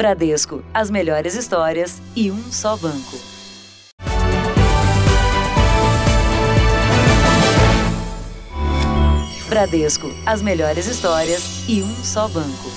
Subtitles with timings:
[0.00, 3.18] Bradesco, as melhores histórias e um só banco.
[9.46, 12.70] Bradesco, as melhores histórias e um só banco.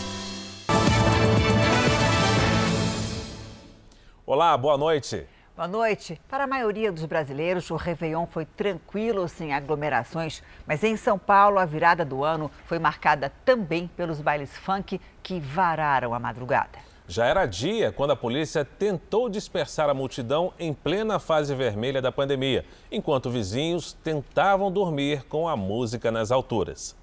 [4.26, 5.26] Olá, boa noite.
[5.56, 6.20] Boa noite.
[6.28, 11.58] Para a maioria dos brasileiros, o Réveillon foi tranquilo, sem aglomerações, mas em São Paulo,
[11.58, 16.92] a virada do ano foi marcada também pelos bailes funk que vararam a madrugada.
[17.08, 22.12] Já era dia quando a polícia tentou dispersar a multidão em plena fase vermelha da
[22.12, 26.96] pandemia, enquanto vizinhos tentavam dormir com a música nas alturas.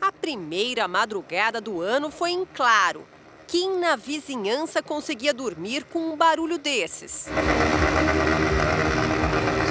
[0.00, 3.04] A primeira madrugada do ano foi em claro
[3.52, 7.26] quem na vizinhança conseguia dormir com um barulho desses?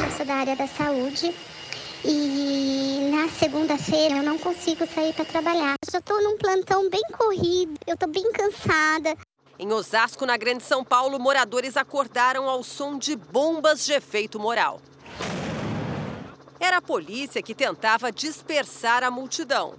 [0.06, 1.34] Eu sou da área da saúde
[2.04, 5.76] e na segunda-feira eu não consigo sair para trabalhar.
[5.90, 9.16] Já estou num plantão bem corrido, eu estou bem cansada.
[9.60, 14.82] Em Osasco, na Grande São Paulo, moradores acordaram ao som de bombas de efeito moral.
[16.60, 19.76] Era a polícia que tentava dispersar a multidão.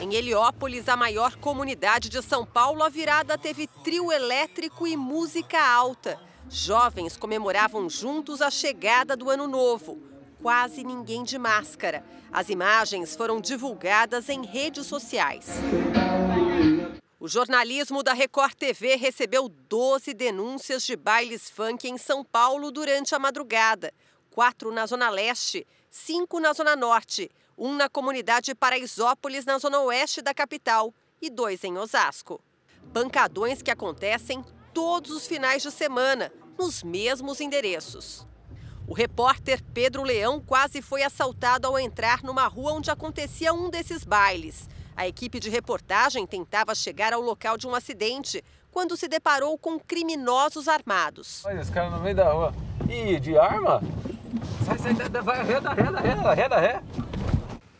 [0.00, 5.58] Em Heliópolis, a maior comunidade de São Paulo, a virada teve trio elétrico e música
[5.64, 6.18] alta.
[6.54, 10.02] Jovens comemoravam juntos a chegada do ano novo.
[10.42, 12.04] Quase ninguém de máscara.
[12.30, 15.46] As imagens foram divulgadas em redes sociais.
[17.18, 23.14] O jornalismo da Record TV recebeu 12 denúncias de bailes funk em São Paulo durante
[23.14, 23.90] a madrugada.
[24.30, 30.20] Quatro na Zona Leste, cinco na Zona Norte um na comunidade Paraisópolis, na zona oeste
[30.20, 32.40] da capital, e dois em Osasco.
[32.92, 38.26] Pancadões que acontecem todos os finais de semana, nos mesmos endereços.
[38.86, 44.04] O repórter Pedro Leão quase foi assaltado ao entrar numa rua onde acontecia um desses
[44.04, 44.68] bailes.
[44.96, 49.78] A equipe de reportagem tentava chegar ao local de um acidente quando se deparou com
[49.78, 51.44] criminosos armados.
[51.44, 52.54] Olha, esse cara no meio da rua.
[52.88, 53.82] Ih, de arma?
[54.64, 56.82] Sai, sai, vai, reda, reda, reda, reda, reda.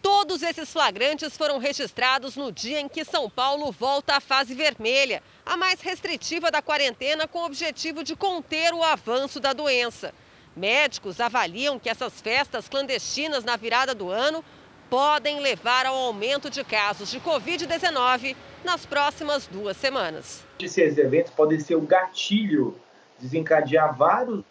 [0.02, 5.22] Todos esses flagrantes foram registrados no dia em que São Paulo volta à fase vermelha,
[5.46, 10.12] a mais restritiva da quarentena, com o objetivo de conter o avanço da doença.
[10.56, 14.44] Médicos avaliam que essas festas clandestinas na virada do ano
[14.90, 18.34] podem levar ao aumento de casos de Covid-19
[18.64, 20.42] nas próximas duas semanas.
[20.58, 22.76] Esses eventos podem ser o gatilho,
[23.20, 24.42] desencadear vários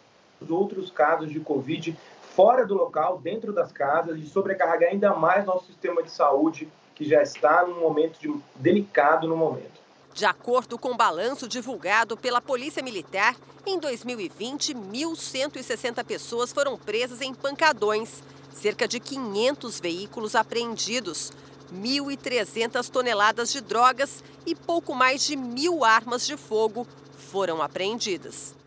[0.50, 1.96] outros casos de Covid
[2.36, 7.06] fora do local, dentro das casas e sobrecarregar ainda mais nosso sistema de saúde, que
[7.06, 9.82] já está num momento de, delicado no momento.
[10.14, 17.22] De acordo com o balanço divulgado pela Polícia Militar, em 2020, 1.160 pessoas foram presas
[17.22, 18.22] em pancadões,
[18.52, 21.32] cerca de 500 veículos apreendidos,
[21.74, 26.86] 1.300 toneladas de drogas e pouco mais de mil armas de fogo
[27.18, 28.61] foram apreendidas.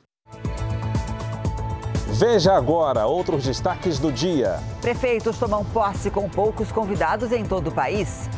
[2.17, 4.61] Veja agora outros destaques do dia.
[4.81, 8.31] Prefeitos tomam posse com poucos convidados em todo o país.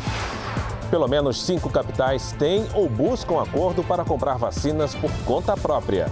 [0.91, 6.07] Pelo menos cinco capitais têm ou buscam acordo para comprar vacinas por conta própria.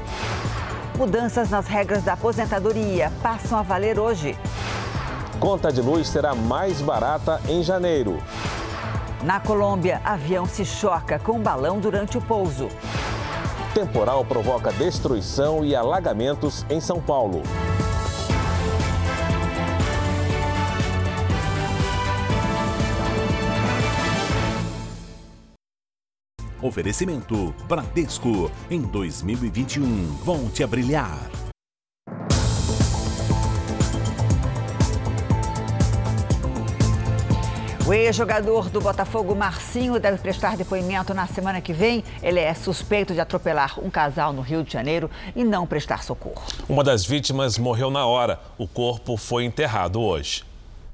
[0.99, 4.37] Mudanças nas regras da aposentadoria passam a valer hoje.
[5.41, 8.23] Conta de luz será mais barata em janeiro.
[9.23, 12.69] Na Colômbia, avião se choca com um balão durante o pouso.
[13.75, 17.43] Temporal provoca destruição e alagamentos em São Paulo.
[26.63, 28.49] Oferecimento Bradesco.
[28.71, 31.44] Em 2021, volte a brilhar.
[37.87, 42.03] O ex-jogador do Botafogo, Marcinho, deve prestar depoimento na semana que vem.
[42.23, 46.43] Ele é suspeito de atropelar um casal no Rio de Janeiro e não prestar socorro.
[46.67, 48.41] Uma das vítimas morreu na hora.
[48.57, 50.43] O corpo foi enterrado hoje.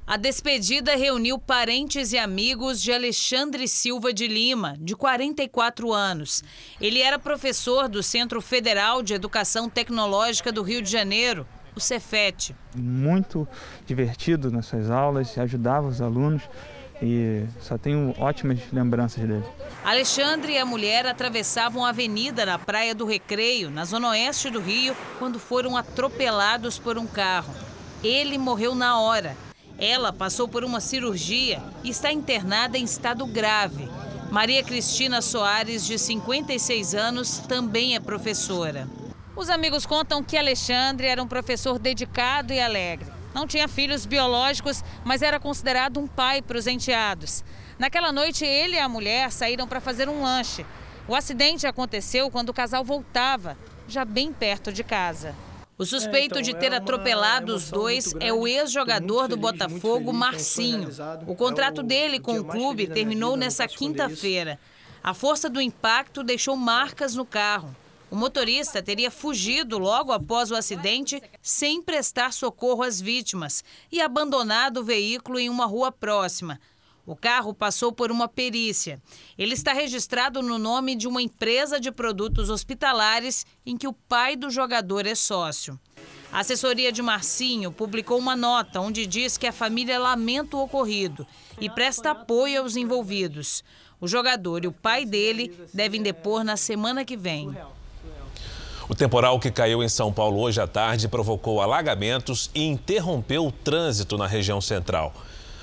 [0.05, 6.43] A despedida reuniu parentes e amigos de Alexandre Silva de Lima, de 44 anos.
[6.81, 12.53] Ele era professor do Centro Federal de Educação Tecnológica do Rio de Janeiro, o Cefet.
[12.75, 13.47] Muito
[13.85, 16.43] divertido nas suas aulas, ajudava os alunos
[17.01, 19.43] e só tenho ótimas lembranças dele.
[19.83, 24.59] Alexandre e a mulher atravessavam a avenida na Praia do Recreio, na zona oeste do
[24.59, 27.53] Rio, quando foram atropelados por um carro.
[28.03, 29.35] Ele morreu na hora.
[29.79, 33.89] Ela passou por uma cirurgia e está internada em estado grave.
[34.31, 38.87] Maria Cristina Soares, de 56 anos, também é professora.
[39.35, 43.20] Os amigos contam que Alexandre era um professor dedicado e alegre.
[43.33, 47.43] Não tinha filhos biológicos, mas era considerado um pai para os enteados.
[47.79, 50.65] Naquela noite, ele e a mulher saíram para fazer um lanche.
[51.07, 53.57] O acidente aconteceu quando o casal voltava,
[53.87, 55.35] já bem perto de casa.
[55.77, 60.13] O suspeito é, então, de ter é atropelado os dois é o ex-jogador do Botafogo,
[60.13, 60.89] Marcinho.
[61.25, 64.59] O contrato é o dele com o clube terminou nessa quinta-feira.
[65.03, 67.75] A força do impacto deixou marcas no carro.
[68.11, 74.81] O motorista teria fugido logo após o acidente sem prestar socorro às vítimas e abandonado
[74.81, 76.59] o veículo em uma rua próxima.
[77.05, 79.01] O carro passou por uma perícia.
[79.37, 84.35] Ele está registrado no nome de uma empresa de produtos hospitalares em que o pai
[84.35, 85.79] do jogador é sócio.
[86.33, 91.25] A assessoria de Marcinho publicou uma nota onde diz que a família lamenta o ocorrido
[91.61, 93.63] e presta apoio aos envolvidos.
[94.01, 97.55] O jogador e o pai dele devem depor na semana que vem.
[98.91, 103.49] O temporal que caiu em São Paulo hoje à tarde provocou alagamentos e interrompeu o
[103.49, 105.13] trânsito na região central.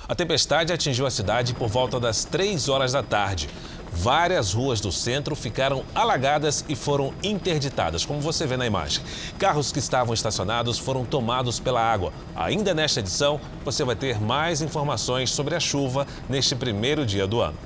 [0.09, 3.51] A tempestade atingiu a cidade por volta das 3 horas da tarde.
[3.93, 9.05] Várias ruas do centro ficaram alagadas e foram interditadas, como você vê na imagem.
[9.39, 12.15] Carros que estavam estacionados foram tomados pela água.
[12.35, 17.43] Ainda nesta edição, você vai ter mais informações sobre a chuva neste primeiro dia do
[17.43, 17.59] ano.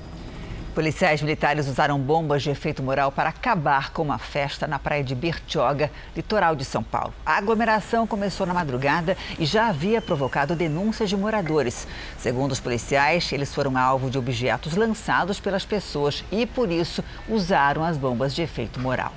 [0.74, 5.14] Policiais militares usaram bombas de efeito moral para acabar com uma festa na praia de
[5.14, 7.12] Bertioga, litoral de São Paulo.
[7.26, 11.86] A aglomeração começou na madrugada e já havia provocado denúncias de moradores.
[12.16, 17.84] Segundo os policiais, eles foram alvo de objetos lançados pelas pessoas e, por isso, usaram
[17.84, 19.12] as bombas de efeito moral.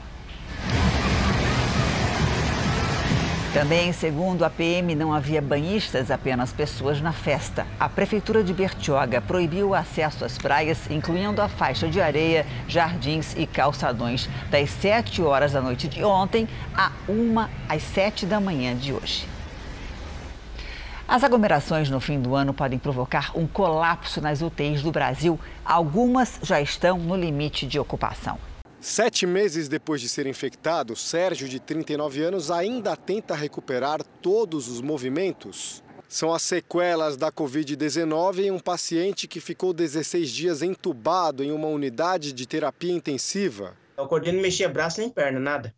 [3.56, 7.66] Também, segundo a PM, não havia banhistas, apenas pessoas na festa.
[7.80, 13.34] A Prefeitura de Bertioga proibiu o acesso às praias, incluindo a faixa de areia, jardins
[13.38, 18.76] e calçadões, das 7 horas da noite de ontem a 1 às 7 da manhã
[18.76, 19.26] de hoje.
[21.08, 25.40] As aglomerações no fim do ano podem provocar um colapso nas UTIs do Brasil.
[25.64, 28.38] Algumas já estão no limite de ocupação.
[28.88, 34.80] Sete meses depois de ser infectado, Sérgio, de 39 anos, ainda tenta recuperar todos os
[34.80, 35.84] movimentos.
[36.08, 41.68] São as sequelas da Covid-19 em um paciente que ficou 16 dias entubado em uma
[41.68, 43.76] unidade de terapia intensiva.
[43.98, 45.74] Eu acordei não mexia braço nem perna, nada.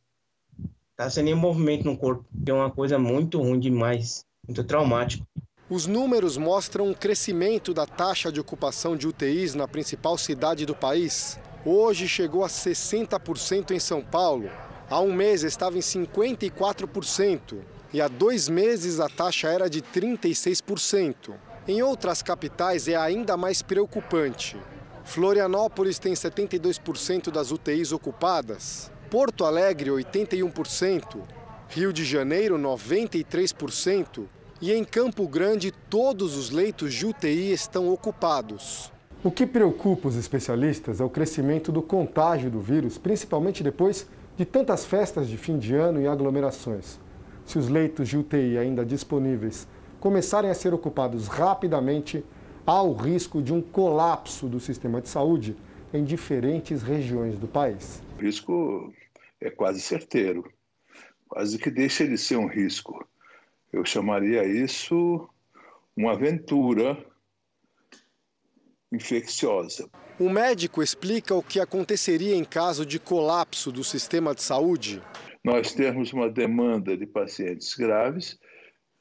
[0.97, 2.25] Tá sem nenhum movimento no corpo.
[2.45, 5.25] É uma coisa muito ruim demais, muito traumático.
[5.69, 10.73] Os números mostram um crescimento da taxa de ocupação de UTIs na principal cidade do
[10.73, 11.37] país.
[11.65, 14.49] Hoje chegou a 60% em São Paulo.
[14.89, 17.57] Há um mês estava em 54%.
[17.91, 21.33] E há dois meses a taxa era de 36%.
[21.67, 24.55] Em outras capitais é ainda mais preocupante.
[25.03, 31.17] Florianópolis tem 72% das UTIs ocupadas, Porto Alegre, 81%,
[31.67, 34.27] Rio de Janeiro, 93%,
[34.61, 38.91] e em Campo Grande, todos os leitos de UTI estão ocupados.
[39.23, 44.45] O que preocupa os especialistas é o crescimento do contágio do vírus, principalmente depois de
[44.45, 46.99] tantas festas de fim de ano e aglomerações.
[47.45, 49.67] Se os leitos de UTI ainda disponíveis
[49.99, 52.23] começarem a ser ocupados rapidamente,
[52.65, 55.55] há o risco de um colapso do sistema de saúde
[55.93, 58.01] em diferentes regiões do país.
[58.17, 58.93] O risco
[59.39, 60.51] é quase certeiro,
[61.27, 63.05] quase que deixa de ser um risco.
[63.71, 65.27] Eu chamaria isso
[65.95, 66.97] uma aventura
[68.91, 69.89] infecciosa.
[70.19, 75.01] O médico explica o que aconteceria em caso de colapso do sistema de saúde.
[75.43, 78.39] Nós temos uma demanda de pacientes graves,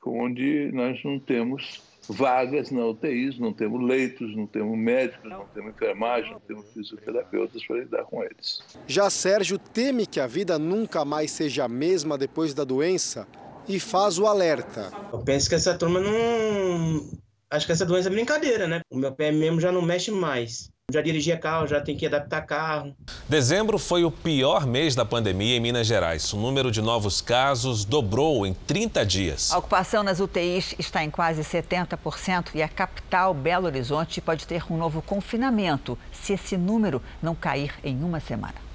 [0.05, 5.75] onde nós não temos vagas na UTIs, não temos leitos, não temos médicos, não temos
[5.75, 8.63] enfermagem, não temos fisioterapeutas para lidar com eles.
[8.87, 13.27] Já Sérgio teme que a vida nunca mais seja a mesma depois da doença
[13.69, 14.93] e faz o alerta.
[15.13, 17.05] Eu penso que essa turma não
[17.51, 18.81] acho que essa doença é brincadeira, né?
[18.91, 20.69] O meu pé mesmo já não mexe mais.
[20.93, 22.95] Já dirigia carro, já tem que adaptar carro.
[23.29, 26.33] Dezembro foi o pior mês da pandemia em Minas Gerais.
[26.33, 29.53] O número de novos casos dobrou em 30 dias.
[29.53, 34.63] A ocupação nas UTIs está em quase 70% e a capital, Belo Horizonte, pode ter
[34.71, 38.66] um novo confinamento se esse número não cair em uma semana.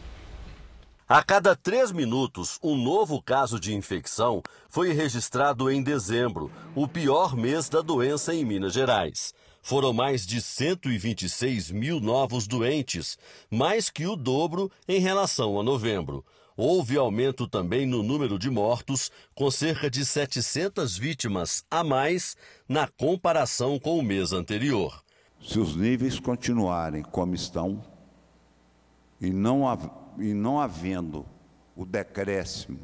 [1.13, 7.35] A cada três minutos, um novo caso de infecção foi registrado em dezembro, o pior
[7.35, 9.33] mês da doença em Minas Gerais.
[9.61, 13.17] Foram mais de 126 mil novos doentes,
[13.49, 16.23] mais que o dobro em relação a novembro.
[16.55, 22.37] Houve aumento também no número de mortos, com cerca de 700 vítimas a mais
[22.69, 25.03] na comparação com o mês anterior.
[25.41, 27.83] Se os níveis continuarem como estão
[29.19, 29.67] e não
[30.17, 31.25] e não havendo
[31.75, 32.79] o decréscimo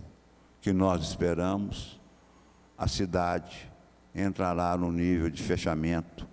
[0.62, 2.00] que nós esperamos,
[2.78, 3.72] a cidade
[4.14, 6.28] entrará no nível de fechamento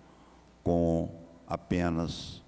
[0.63, 1.11] com
[1.47, 2.43] apenas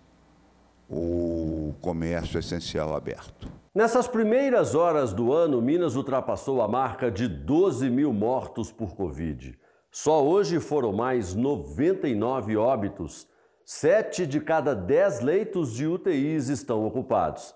[0.88, 3.50] o comércio essencial aberto.
[3.74, 9.58] Nessas primeiras horas do ano, Minas ultrapassou a marca de 12 mil mortos por Covid.
[9.90, 13.26] Só hoje foram mais 99 óbitos.
[13.64, 17.54] Sete de cada dez leitos de UTIs estão ocupados.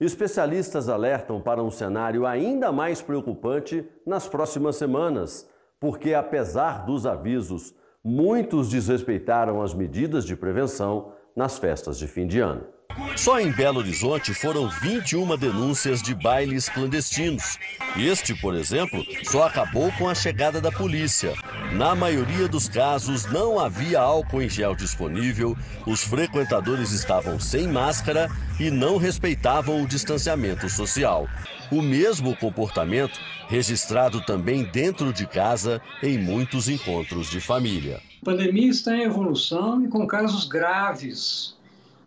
[0.00, 5.48] Especialistas alertam para um cenário ainda mais preocupante nas próximas semanas,
[5.80, 12.38] porque, apesar dos avisos, muitos desrespeitaram as medidas de prevenção nas festas de fim de
[12.38, 12.77] ano.
[13.18, 17.58] Só em Belo Horizonte foram 21 denúncias de bailes clandestinos.
[17.96, 21.34] Este, por exemplo, só acabou com a chegada da polícia.
[21.72, 28.30] Na maioria dos casos, não havia álcool em gel disponível, os frequentadores estavam sem máscara
[28.58, 31.28] e não respeitavam o distanciamento social.
[31.72, 33.18] O mesmo comportamento
[33.48, 38.00] registrado também dentro de casa em muitos encontros de família.
[38.22, 41.57] A pandemia está em evolução e com casos graves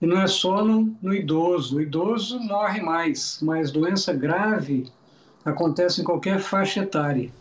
[0.02, 1.78] e não é só no, no idoso.
[1.78, 4.88] O idoso morre mais, mas doença grave
[5.46, 7.32] acontece em qualquer faixa etária.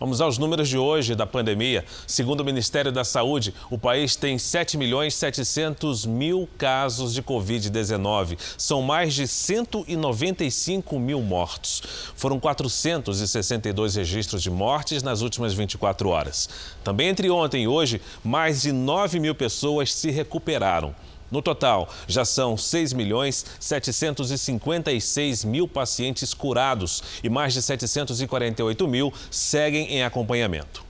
[0.00, 1.84] Vamos aos números de hoje da pandemia.
[2.06, 8.38] Segundo o Ministério da Saúde, o país tem 7 milhões 700 mil casos de Covid-19.
[8.56, 11.82] São mais de 195 mil mortos.
[12.14, 16.48] Foram 462 registros de mortes nas últimas 24 horas.
[16.84, 20.94] Também entre ontem e hoje, mais de 9 mil pessoas se recuperaram.
[21.30, 29.12] No total, já são 6 milhões 756 mil pacientes curados e mais de 748 mil
[29.30, 30.88] seguem em acompanhamento.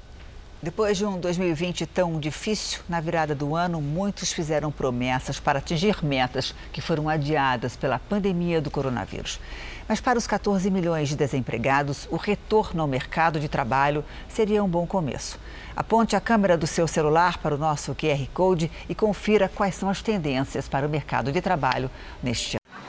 [0.60, 6.04] Depois de um 2020 tão difícil, na virada do ano, muitos fizeram promessas para atingir
[6.04, 9.38] metas que foram adiadas pela pandemia do coronavírus.
[9.88, 14.68] Mas para os 14 milhões de desempregados, o retorno ao mercado de trabalho seria um
[14.68, 15.38] bom começo.
[15.74, 19.88] Aponte a câmera do seu celular para o nosso QR Code e confira quais são
[19.88, 21.90] as tendências para o mercado de trabalho
[22.22, 22.80] neste ano.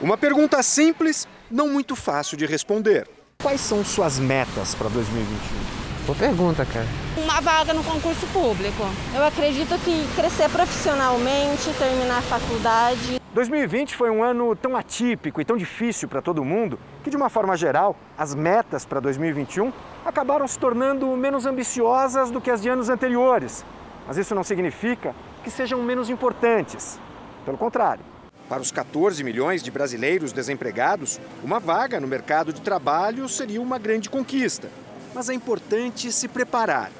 [0.00, 3.06] Uma pergunta simples, não muito fácil de responder.
[3.42, 5.85] Quais são suas metas para 2021?
[6.06, 6.86] Boa pergunta, cara.
[7.16, 8.80] Uma vaga no concurso público.
[9.12, 13.20] Eu acredito que crescer profissionalmente, terminar a faculdade.
[13.34, 17.28] 2020 foi um ano tão atípico e tão difícil para todo mundo que, de uma
[17.28, 19.72] forma geral, as metas para 2021
[20.04, 23.64] acabaram se tornando menos ambiciosas do que as de anos anteriores.
[24.06, 27.00] Mas isso não significa que sejam menos importantes.
[27.44, 28.04] Pelo contrário.
[28.48, 33.76] Para os 14 milhões de brasileiros desempregados, uma vaga no mercado de trabalho seria uma
[33.76, 34.70] grande conquista
[35.16, 36.92] mas é importante se preparar.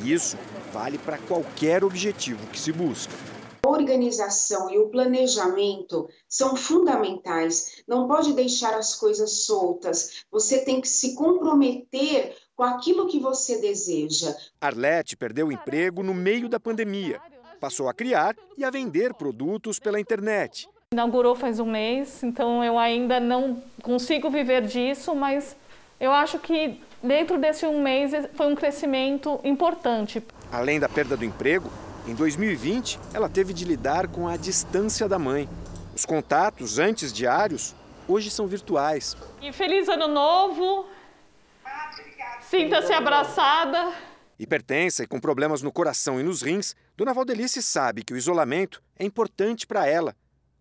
[0.00, 0.38] E isso
[0.72, 3.12] vale para qualquer objetivo que se busca.
[3.64, 7.82] A organização e o planejamento são fundamentais.
[7.88, 10.22] Não pode deixar as coisas soltas.
[10.30, 14.32] Você tem que se comprometer com aquilo que você deseja.
[14.60, 17.20] Arlete perdeu o emprego no meio da pandemia.
[17.58, 20.68] Passou a criar e a vender produtos pela internet.
[20.92, 25.56] Inaugurou faz um mês, então eu ainda não consigo viver disso, mas
[25.98, 30.22] eu acho que dentro desse um mês foi um crescimento importante.
[30.50, 31.70] Além da perda do emprego,
[32.06, 35.48] em 2020 ela teve de lidar com a distância da mãe.
[35.94, 37.74] Os contatos antes diários
[38.08, 39.16] hoje são virtuais.
[39.40, 40.86] E feliz ano novo.
[42.42, 43.92] Sinta-se abraçada.
[44.38, 48.82] Hipertensa e com problemas no coração e nos rins, Dona Valdelice sabe que o isolamento
[48.98, 50.14] é importante para ela.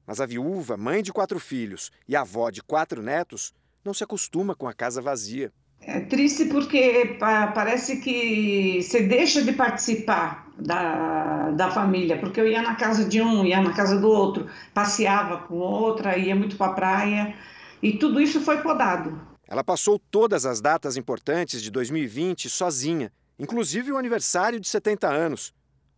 [0.08, 4.56] Mas a viúva, mãe de quatro filhos e avó de quatro netos, não se acostuma
[4.56, 5.52] com a casa vazia.
[5.88, 12.62] É triste porque parece que você deixa de participar da, da família, porque eu ia
[12.62, 16.72] na casa de um, ia na casa do outro, passeava com outra, ia muito para
[16.72, 17.36] a praia,
[17.84, 19.22] e tudo isso foi podado.
[19.48, 25.54] Ela passou todas as datas importantes de 2020 sozinha, inclusive o aniversário de 70 anos.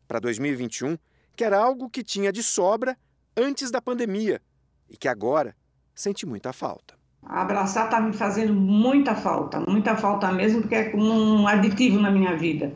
[0.05, 0.97] Para 2021,
[1.33, 2.97] que era algo que tinha de sobra
[3.37, 4.41] antes da pandemia
[4.89, 5.55] e que agora
[5.95, 6.96] sente muita falta.
[7.29, 12.09] Abraçar está me fazendo muita falta, muita falta mesmo, porque é como um aditivo na
[12.09, 12.71] minha vida.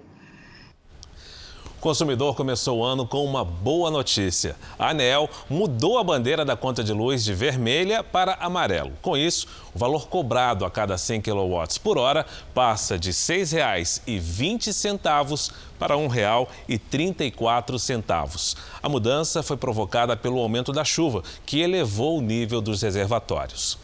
[1.77, 4.57] O consumidor começou o ano com uma boa notícia.
[4.77, 8.91] A ANEL mudou a bandeira da conta de luz de vermelha para amarelo.
[9.01, 15.51] Com isso, o valor cobrado a cada 100 kW por hora passa de R$ 6,20
[15.79, 18.55] para R$ 1,34.
[18.83, 23.79] A mudança foi provocada pelo aumento da chuva, que elevou o nível dos reservatórios.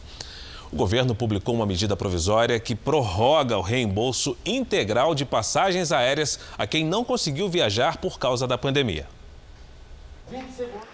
[0.70, 6.66] O governo publicou uma medida provisória que prorroga o reembolso integral de passagens aéreas a
[6.66, 9.06] quem não conseguiu viajar por causa da pandemia.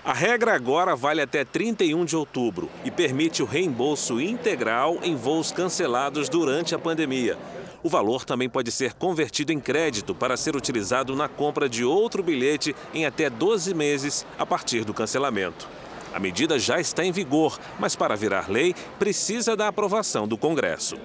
[0.05, 5.51] A regra agora vale até 31 de outubro e permite o reembolso integral em voos
[5.51, 7.37] cancelados durante a pandemia.
[7.83, 12.23] O valor também pode ser convertido em crédito para ser utilizado na compra de outro
[12.23, 15.69] bilhete em até 12 meses a partir do cancelamento.
[16.15, 20.97] A medida já está em vigor, mas para virar lei precisa da aprovação do Congresso.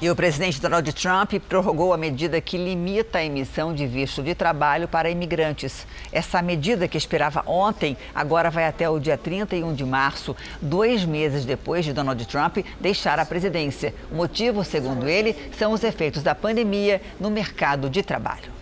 [0.00, 4.36] E o presidente Donald Trump prorrogou a medida que limita a emissão de visto de
[4.36, 5.84] trabalho para imigrantes.
[6.12, 11.44] Essa medida, que esperava ontem, agora vai até o dia 31 de março, dois meses
[11.44, 13.92] depois de Donald Trump deixar a presidência.
[14.08, 18.57] O motivo, segundo ele, são os efeitos da pandemia no mercado de trabalho.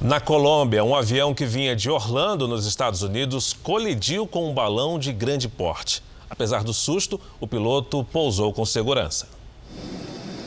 [0.00, 4.98] Na Colômbia, um avião que vinha de Orlando, nos Estados Unidos, colidiu com um balão
[4.98, 6.02] de grande porte.
[6.30, 9.28] Apesar do susto, o piloto pousou com segurança.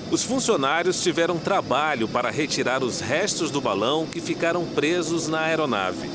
[0.10, 6.10] Os funcionários tiveram trabalho para retirar os restos do balão que ficaram presos na aeronave.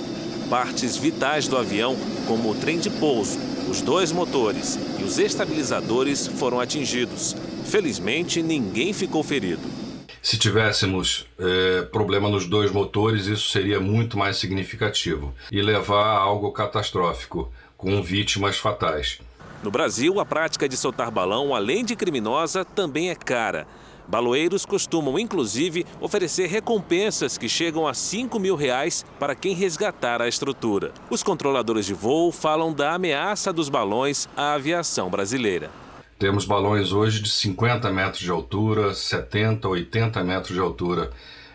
[0.50, 3.38] Partes vitais do avião, como o trem de pouso,
[3.70, 7.36] os dois motores e os estabilizadores foram atingidos.
[7.66, 9.87] Felizmente, ninguém ficou ferido.
[10.22, 16.18] Se tivéssemos é, problema nos dois motores, isso seria muito mais significativo e levar a
[16.18, 19.20] algo catastrófico, com vítimas fatais.
[19.62, 23.66] No Brasil, a prática de soltar balão, além de criminosa, também é cara.
[24.08, 30.28] Baloeiros costumam, inclusive, oferecer recompensas que chegam a 5 mil reais para quem resgatar a
[30.28, 30.92] estrutura.
[31.10, 35.70] Os controladores de voo falam da ameaça dos balões à aviação brasileira.
[36.18, 41.10] Temos balões hoje de 50 metros de altura, 70, 80 metros de altura.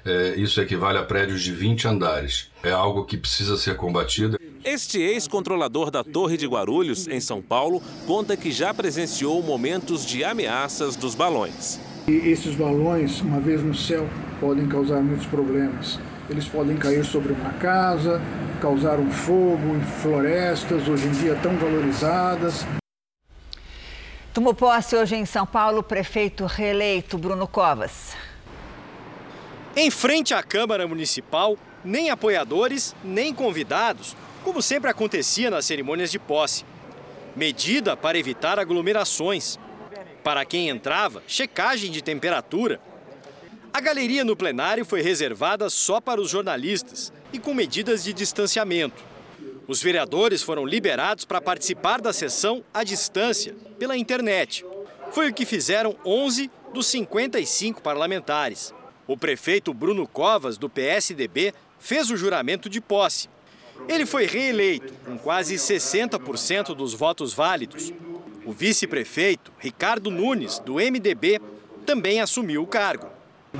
[0.06, 2.50] É, isso equivale a prédios de 20 andares.
[2.64, 4.40] É algo que precisa ser combatido.
[4.64, 10.24] Este ex-controlador da Torre de Guarulhos, em São Paulo, conta que já presenciou momentos de
[10.24, 11.78] ameaças dos balões.
[12.08, 14.08] E esses balões, uma vez no céu,
[14.40, 16.00] podem causar muitos problemas.
[16.30, 18.22] Eles podem cair sobre uma casa,
[18.62, 22.66] causar um fogo em florestas, hoje em dia tão valorizadas.
[24.34, 28.16] Tomou posse hoje em São Paulo o prefeito reeleito Bruno Covas.
[29.76, 36.18] Em frente à Câmara Municipal, nem apoiadores, nem convidados, como sempre acontecia nas cerimônias de
[36.18, 36.66] posse.
[37.36, 39.60] Medida para evitar aglomerações.
[40.24, 42.82] Para quem entrava, checagem de temperatura.
[43.72, 49.14] A galeria no plenário foi reservada só para os jornalistas e com medidas de distanciamento.
[49.68, 54.66] Os vereadores foram liberados para participar da sessão à distância, pela internet.
[55.12, 58.74] Foi o que fizeram 11 dos 55 parlamentares.
[59.06, 63.28] O prefeito Bruno Covas, do PSDB, fez o juramento de posse.
[63.90, 67.92] Ele foi reeleito, com quase 60% dos votos válidos.
[68.46, 71.42] O vice-prefeito, Ricardo Nunes, do MDB,
[71.86, 73.08] também assumiu o cargo.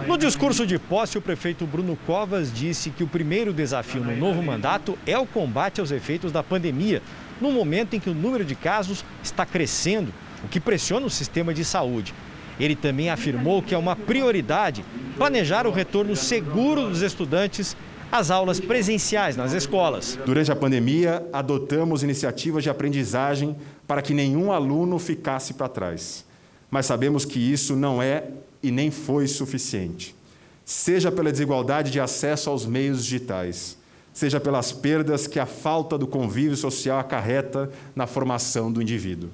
[0.08, 4.42] No discurso de posse, o prefeito Bruno Covas disse que o primeiro desafio no novo
[4.42, 7.02] mandato é o combate aos efeitos da pandemia,
[7.44, 10.14] no momento em que o número de casos está crescendo,
[10.46, 12.14] o que pressiona o sistema de saúde.
[12.58, 14.86] Ele também afirmou que é uma prioridade
[15.18, 17.76] planejar o retorno seguro dos estudantes
[18.10, 20.18] às aulas presenciais nas escolas.
[20.26, 26.26] Durante a pandemia, adotamos iniciativas de aprendizagem para que nenhum aluno ficasse para trás.
[26.72, 28.24] Mas sabemos que isso não é
[28.62, 30.16] e nem foi suficiente.
[30.64, 33.78] Seja pela desigualdade de acesso aos meios digitais,
[34.14, 39.30] seja pelas perdas que a falta do convívio social acarreta na formação do indivíduo.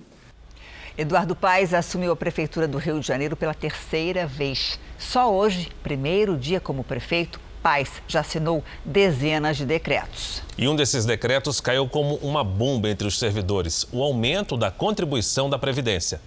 [0.98, 4.80] Eduardo Paes assumiu a Prefeitura do Rio de Janeiro pela terceira vez.
[4.98, 10.42] Só hoje, primeiro dia como prefeito, Paz já assinou dezenas de decretos.
[10.58, 15.50] E um desses decretos caiu como uma bomba entre os servidores: o aumento da contribuição
[15.50, 16.22] da Previdência.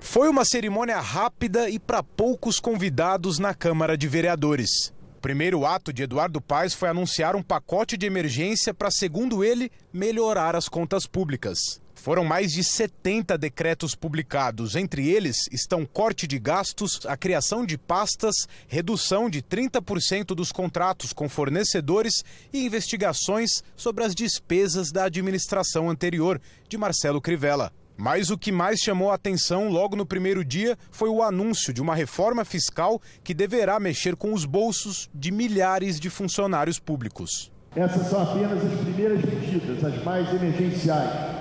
[0.00, 4.92] Foi uma cerimônia rápida e para poucos convidados na Câmara de Vereadores.
[5.18, 9.68] O primeiro ato de Eduardo Paes foi anunciar um pacote de emergência para, segundo ele,
[9.92, 11.58] melhorar as contas públicas.
[11.92, 14.76] Foram mais de 70 decretos publicados.
[14.76, 21.12] Entre eles estão corte de gastos, a criação de pastas, redução de 30% dos contratos
[21.12, 27.72] com fornecedores e investigações sobre as despesas da administração anterior, de Marcelo Crivella.
[27.98, 31.82] Mas o que mais chamou a atenção logo no primeiro dia foi o anúncio de
[31.82, 37.50] uma reforma fiscal que deverá mexer com os bolsos de milhares de funcionários públicos.
[37.76, 41.38] Essas são apenas as primeiras medidas, as mais emergenciais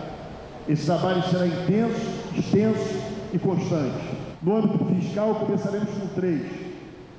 [0.67, 1.95] esse trabalho será intenso,
[2.35, 4.17] extenso e constante.
[4.41, 6.45] No âmbito fiscal, começaremos com três.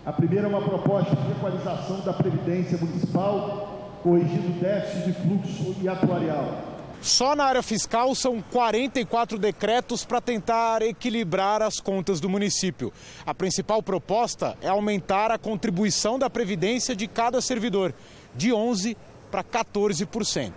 [0.05, 5.89] A primeira é uma proposta de equalização da Previdência Municipal, corrigindo déficit de fluxo e
[5.89, 6.78] atuarial.
[7.01, 12.93] Só na área fiscal são 44 decretos para tentar equilibrar as contas do município.
[13.25, 17.95] A principal proposta é aumentar a contribuição da Previdência de cada servidor,
[18.35, 18.97] de 11%
[19.31, 20.53] para 14%.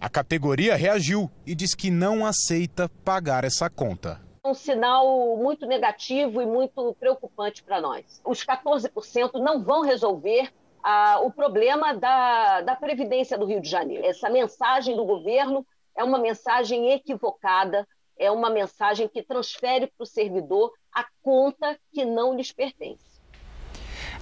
[0.00, 4.20] A categoria reagiu e diz que não aceita pagar essa conta.
[4.44, 8.20] Um sinal muito negativo e muito preocupante para nós.
[8.24, 10.50] Os 14% não vão resolver
[10.82, 14.04] ah, o problema da, da Previdência do Rio de Janeiro.
[14.04, 15.66] Essa mensagem do governo
[15.96, 17.86] é uma mensagem equivocada,
[18.18, 23.10] é uma mensagem que transfere para o servidor a conta que não lhes pertence.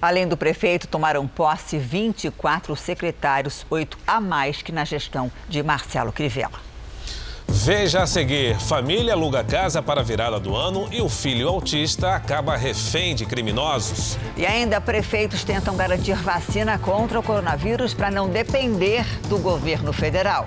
[0.01, 6.13] Além do prefeito, tomaram posse 24 secretários, oito a mais que na gestão de Marcelo
[6.13, 6.68] Crivella.
[7.51, 12.13] Veja a seguir: família aluga casa para a virada do ano e o filho autista
[12.15, 14.17] acaba refém de criminosos.
[14.37, 20.45] E ainda prefeitos tentam garantir vacina contra o coronavírus para não depender do governo federal.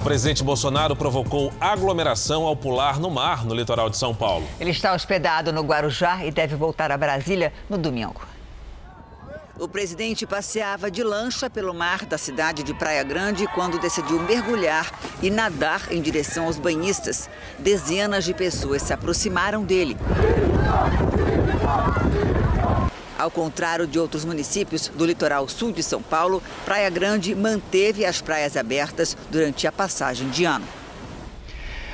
[0.00, 4.46] O presidente Bolsonaro provocou aglomeração ao pular no mar no litoral de São Paulo.
[4.58, 8.22] Ele está hospedado no Guarujá e deve voltar a Brasília no domingo.
[9.58, 14.90] O presidente passeava de lancha pelo mar da cidade de Praia Grande quando decidiu mergulhar
[15.20, 17.28] e nadar em direção aos banhistas.
[17.58, 19.98] Dezenas de pessoas se aproximaram dele.
[23.20, 28.22] Ao contrário de outros municípios do litoral sul de São Paulo, Praia Grande manteve as
[28.22, 30.66] praias abertas durante a passagem de ano.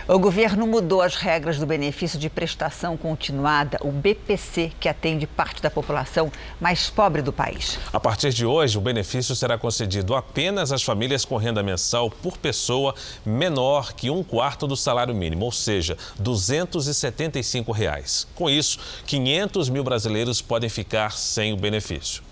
[0.08, 5.60] O governo mudou as regras do benefício de prestação continuada, o BPC, que atende parte
[5.60, 7.76] da população mais pobre do país.
[7.92, 12.38] A partir de hoje, o benefício será concedido apenas às famílias com renda mensal por
[12.38, 18.28] pessoa menor que um quarto do salário mínimo, ou seja, 275 reais.
[18.36, 22.22] Com isso, 500 mil brasileiros podem ficar sem o benefício.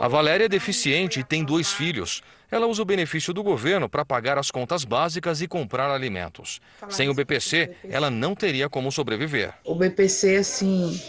[0.00, 2.22] A Valéria é deficiente e tem dois filhos.
[2.52, 6.60] Ela usa o benefício do governo para pagar as contas básicas e comprar alimentos.
[6.90, 9.54] Sem o BPC, ela não teria como sobreviver.
[9.64, 11.00] O BPC, assim,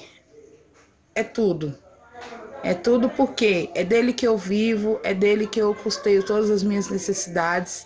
[1.14, 1.78] é tudo.
[2.64, 6.64] É tudo porque é dele que eu vivo, é dele que eu custeio todas as
[6.64, 7.86] minhas necessidades,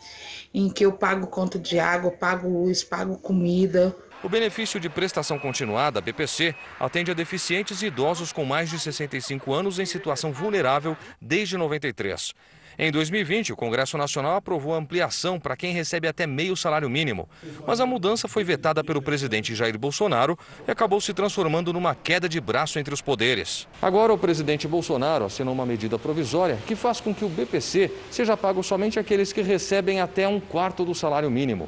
[0.54, 3.96] em que eu pago conta de água, pago luz, pago comida.
[4.24, 9.52] O benefício de prestação continuada, BPC, atende a deficientes e idosos com mais de 65
[9.52, 12.36] anos em situação vulnerável desde 93.
[12.80, 17.28] Em 2020, o Congresso Nacional aprovou a ampliação para quem recebe até meio salário mínimo.
[17.66, 20.38] Mas a mudança foi vetada pelo presidente Jair Bolsonaro
[20.68, 23.68] e acabou se transformando numa queda de braço entre os poderes.
[23.82, 28.38] Agora, o presidente Bolsonaro assinou uma medida provisória que faz com que o BPC seja
[28.38, 31.68] pago somente àqueles que recebem até um quarto do salário mínimo.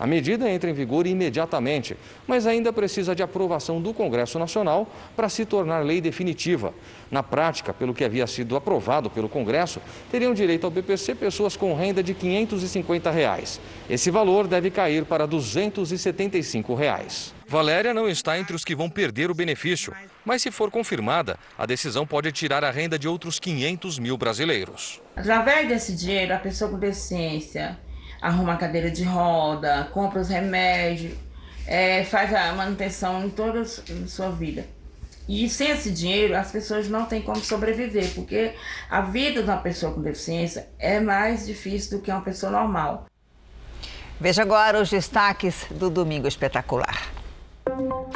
[0.00, 1.94] A medida entra em vigor imediatamente,
[2.26, 6.72] mas ainda precisa de aprovação do Congresso Nacional para se tornar lei definitiva.
[7.10, 9.78] Na prática, pelo que havia sido aprovado pelo Congresso,
[10.10, 13.60] teriam direito ao BPC pessoas com renda de 550 reais.
[13.90, 17.34] Esse valor deve cair para 275 reais.
[17.46, 19.92] Valéria não está entre os que vão perder o benefício,
[20.24, 24.98] mas se for confirmada, a decisão pode tirar a renda de outros 500 mil brasileiros.
[25.14, 27.78] Através desse dinheiro, a pessoa com deficiência
[28.20, 31.14] arruma a cadeira de roda, compra os remédios,
[31.66, 33.64] é, faz a manutenção em toda a
[34.06, 34.64] sua vida.
[35.28, 38.52] E sem esse dinheiro, as pessoas não têm como sobreviver, porque
[38.90, 43.06] a vida de uma pessoa com deficiência é mais difícil do que uma pessoa normal.
[44.18, 47.19] Veja agora os destaques do Domingo Espetacular.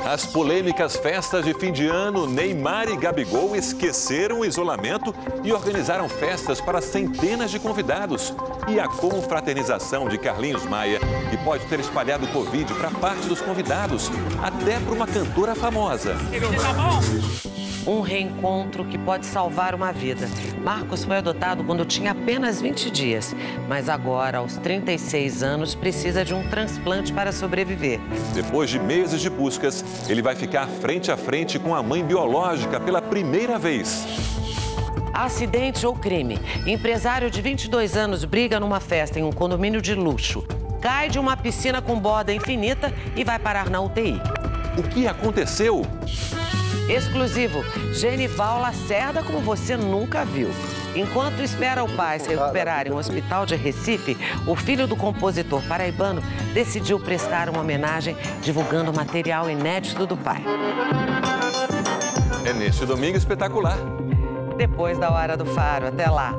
[0.05, 6.09] As polêmicas festas de fim de ano, Neymar e Gabigol esqueceram o isolamento e organizaram
[6.09, 8.35] festas para centenas de convidados.
[8.69, 11.01] E a confraternização de Carlinhos Maia,
[11.31, 14.11] que pode ter espalhado Covid para parte dos convidados,
[14.43, 16.15] até para uma cantora famosa.
[16.61, 17.54] Tá bom?
[17.87, 20.29] Um reencontro que pode salvar uma vida.
[20.63, 23.35] Marcos foi adotado quando tinha apenas 20 dias,
[23.69, 28.01] mas agora, aos 36 anos, precisa de um transplante para sobreviver.
[28.33, 32.81] Depois de meses de buscas, ele vai ficar frente a frente com a mãe biológica
[32.81, 34.07] pela primeira vez.
[35.13, 36.41] Acidente ou crime.
[36.67, 40.45] Empresário de 22 anos briga numa festa em um condomínio de luxo.
[40.81, 44.21] Cai de uma piscina com borda infinita e vai parar na UTI.
[44.77, 45.87] O que aconteceu?
[46.89, 50.51] Exclusivo, Genival Lacerda como você nunca viu.
[50.95, 54.17] Enquanto espera o pai se recuperar em um hospital de Recife,
[54.47, 60.45] o filho do compositor paraibano decidiu prestar uma homenagem divulgando material inédito do pai.
[62.45, 63.79] É neste domingo espetacular.
[64.57, 65.87] Depois da hora do faro.
[65.87, 66.35] Até lá.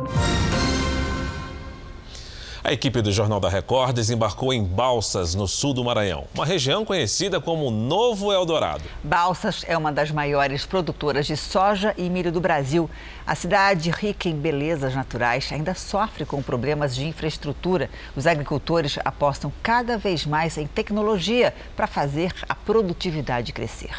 [2.66, 6.84] A equipe do Jornal da Record desembarcou em Balsas, no sul do Maranhão, uma região
[6.84, 8.82] conhecida como Novo Eldorado.
[9.04, 12.90] Balsas é uma das maiores produtoras de soja e milho do Brasil.
[13.24, 17.88] A cidade, rica em belezas naturais, ainda sofre com problemas de infraestrutura.
[18.16, 23.94] Os agricultores apostam cada vez mais em tecnologia para fazer a produtividade crescer.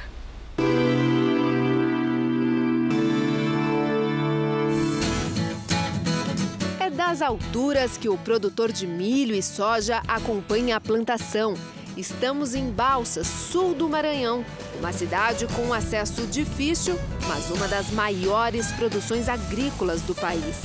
[7.06, 11.54] Das alturas que o produtor de milho e soja acompanha a plantação.
[11.96, 14.44] Estamos em Balsas, sul do Maranhão.
[14.80, 20.56] Uma cidade com acesso difícil, mas uma das maiores produções agrícolas do país.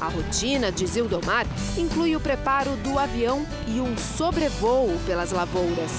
[0.00, 1.46] A rotina de Zildomar
[1.78, 5.92] inclui o preparo do avião e um sobrevoo pelas lavouras.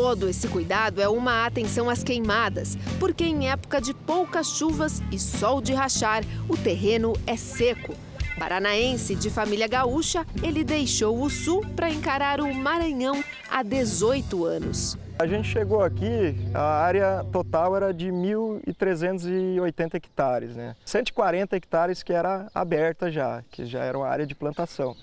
[0.00, 5.18] Todo esse cuidado é uma atenção às queimadas, porque em época de poucas chuvas e
[5.18, 7.96] sol de rachar, o terreno é seco.
[8.38, 14.96] Paranaense de família gaúcha, ele deixou o sul para encarar o Maranhão há 18 anos.
[15.18, 20.76] A gente chegou aqui, a área total era de 1.380 hectares, né?
[20.84, 24.94] 140 hectares que era aberta já, que já era uma área de plantação.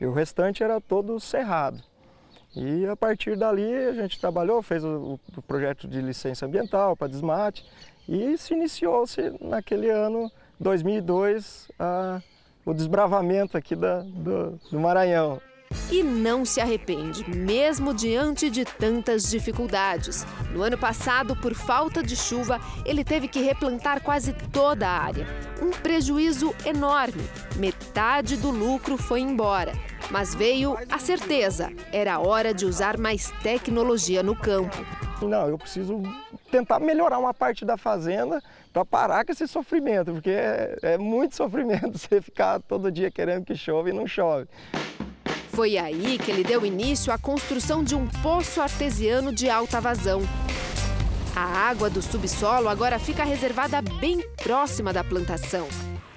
[0.00, 1.82] E o restante era todo cerrado.
[2.58, 7.06] E a partir dali a gente trabalhou, fez o, o projeto de licença ambiental para
[7.06, 7.64] desmate
[8.08, 12.20] e se iniciou-se naquele ano 2002 a,
[12.64, 15.40] o desbravamento aqui da, do, do Maranhão.
[15.90, 20.26] E não se arrepende, mesmo diante de tantas dificuldades.
[20.52, 25.26] No ano passado, por falta de chuva, ele teve que replantar quase toda a área.
[25.62, 27.22] Um prejuízo enorme.
[27.56, 29.72] Metade do lucro foi embora.
[30.10, 34.76] Mas veio a certeza: era hora de usar mais tecnologia no campo.
[35.22, 36.02] Não, eu preciso
[36.50, 41.34] tentar melhorar uma parte da fazenda para parar com esse sofrimento, porque é, é muito
[41.36, 44.46] sofrimento você ficar todo dia querendo que chove e não chove.
[45.58, 50.22] Foi aí que ele deu início à construção de um poço artesiano de alta vazão.
[51.34, 55.66] A água do subsolo agora fica reservada bem próxima da plantação.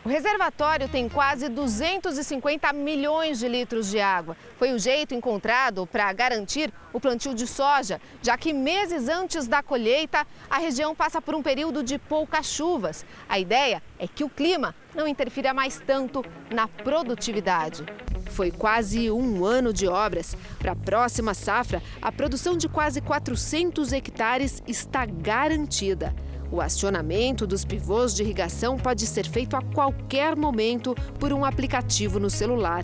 [0.03, 4.35] O reservatório tem quase 250 milhões de litros de água.
[4.57, 9.61] Foi o jeito encontrado para garantir o plantio de soja, já que meses antes da
[9.61, 13.05] colheita, a região passa por um período de poucas chuvas.
[13.29, 17.85] A ideia é que o clima não interfira mais tanto na produtividade.
[18.31, 20.35] Foi quase um ano de obras.
[20.57, 26.11] Para a próxima safra, a produção de quase 400 hectares está garantida.
[26.51, 32.19] O acionamento dos pivôs de irrigação pode ser feito a qualquer momento por um aplicativo
[32.19, 32.83] no celular.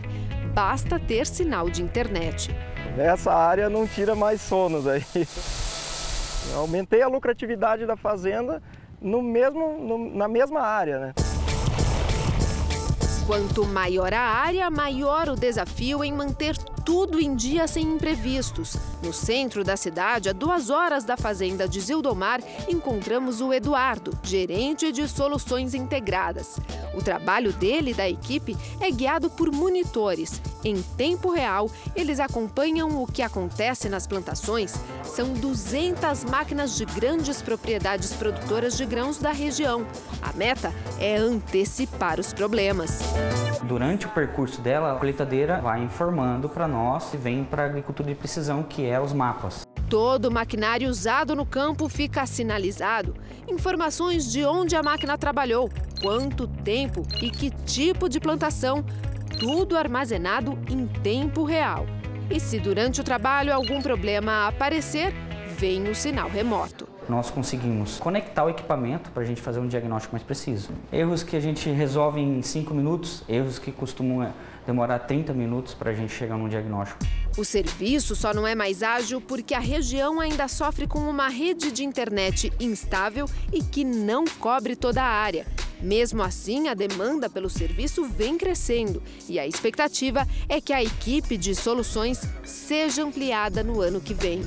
[0.53, 2.49] Basta ter sinal de internet.
[2.97, 5.03] Essa área não tira mais sonos aí.
[6.56, 8.63] aumentei a lucratividade da fazenda
[9.01, 11.13] no mesmo, no, na mesma área, né?
[13.28, 18.78] Quanto maior a área, maior o desafio em manter tudo em dia sem imprevistos.
[19.04, 24.94] No centro da cidade, a duas horas da fazenda de Zildomar, encontramos o Eduardo, gerente
[24.94, 26.58] de soluções integradas.
[26.94, 30.42] O trabalho dele e da equipe é guiado por monitores.
[30.63, 34.74] Em tempo real, eles acompanham o que acontece nas plantações.
[35.04, 39.86] São 200 máquinas de grandes propriedades produtoras de grãos da região.
[40.22, 43.00] A meta é antecipar os problemas.
[43.67, 48.08] Durante o percurso dela, a colheitadeira vai informando para nós e vem para a agricultura
[48.08, 49.67] de precisão, que é os mapas.
[49.89, 53.13] Todo maquinário usado no campo fica sinalizado.
[53.47, 55.69] Informações de onde a máquina trabalhou,
[56.01, 58.86] quanto tempo e que tipo de plantação.
[59.38, 61.86] Tudo armazenado em tempo real.
[62.30, 65.13] E se durante o trabalho algum problema aparecer,
[65.58, 70.13] vem o sinal remoto nós conseguimos conectar o equipamento para a gente fazer um diagnóstico
[70.13, 70.70] mais preciso.
[70.91, 74.32] Erros que a gente resolve em 5 minutos, erros que costumam eh,
[74.65, 77.00] demorar 30 minutos para a gente chegar num diagnóstico.
[77.38, 81.72] O serviço só não é mais ágil porque a região ainda sofre com uma rede
[81.72, 85.46] de internet instável e que não cobre toda a área.
[85.82, 91.38] Mesmo assim, a demanda pelo serviço vem crescendo e a expectativa é que a equipe
[91.38, 94.41] de soluções seja ampliada no ano que vem.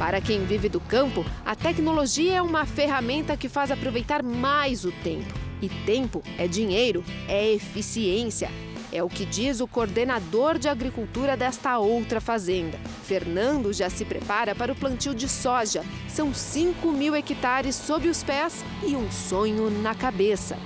[0.00, 4.90] Para quem vive do campo, a tecnologia é uma ferramenta que faz aproveitar mais o
[4.90, 5.30] tempo.
[5.60, 8.50] E tempo é dinheiro, é eficiência.
[8.90, 12.78] É o que diz o coordenador de agricultura desta outra fazenda.
[13.04, 15.84] Fernando já se prepara para o plantio de soja.
[16.08, 20.56] São 5 mil hectares sob os pés e um sonho na cabeça.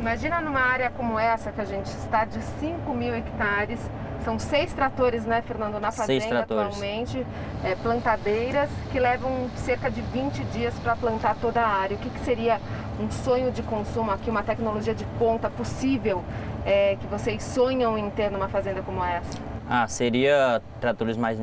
[0.00, 3.78] Imagina numa área como essa que a gente está de 5 mil hectares,
[4.24, 7.26] são seis tratores, né, Fernando, na fazenda atualmente,
[7.64, 11.96] é, plantadeiras que levam cerca de 20 dias para plantar toda a área.
[11.96, 12.60] O que, que, seria
[13.00, 16.22] um sonho de consumo aqui, uma tecnologia de ponta possível
[16.64, 19.38] é, que vocês sonham em ter numa fazenda como essa?
[19.68, 21.38] Ah, seria tratores mais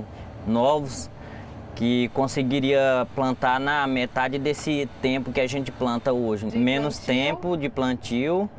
[0.45, 1.09] novos
[1.75, 6.47] que conseguiria plantar na metade desse tempo que a gente planta hoje.
[6.47, 7.13] De Menos plantio?
[7.13, 8.49] tempo de plantio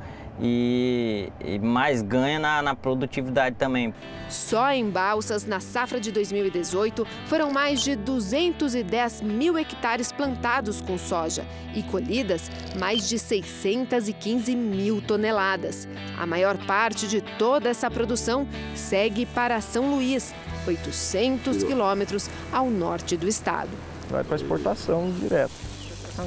[0.41, 3.93] e, e mais ganha na, na, produtividade também.
[4.29, 10.99] Só em Balsas, na safra de 2018, foram mais de 210 mil hectares plantados com
[10.99, 15.89] soja e colhidas mais de 615 mil toneladas.
[16.19, 20.35] A maior parte de toda essa produção segue para São Luís,
[20.67, 23.71] 800 quilômetros ao norte do estado.
[24.11, 25.53] vai para exportação direto.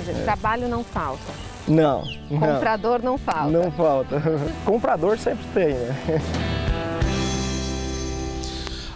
[0.08, 0.24] É.
[0.24, 1.50] Trabalho não falta.
[1.67, 2.04] Não.
[2.30, 3.52] Comprador não, não falta.
[3.52, 4.21] Não falta.
[4.65, 5.95] Comprador sempre tem, né?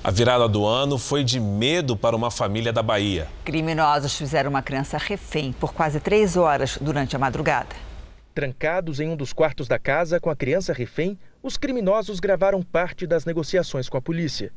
[0.04, 3.28] A virada do ano foi de medo para uma família da Bahia.
[3.44, 7.76] Criminosos fizeram uma criança refém por quase três horas durante a madrugada.
[8.34, 13.08] Trancados em um dos quartos da casa com a criança refém, os criminosos gravaram parte
[13.08, 14.52] das negociações com a polícia.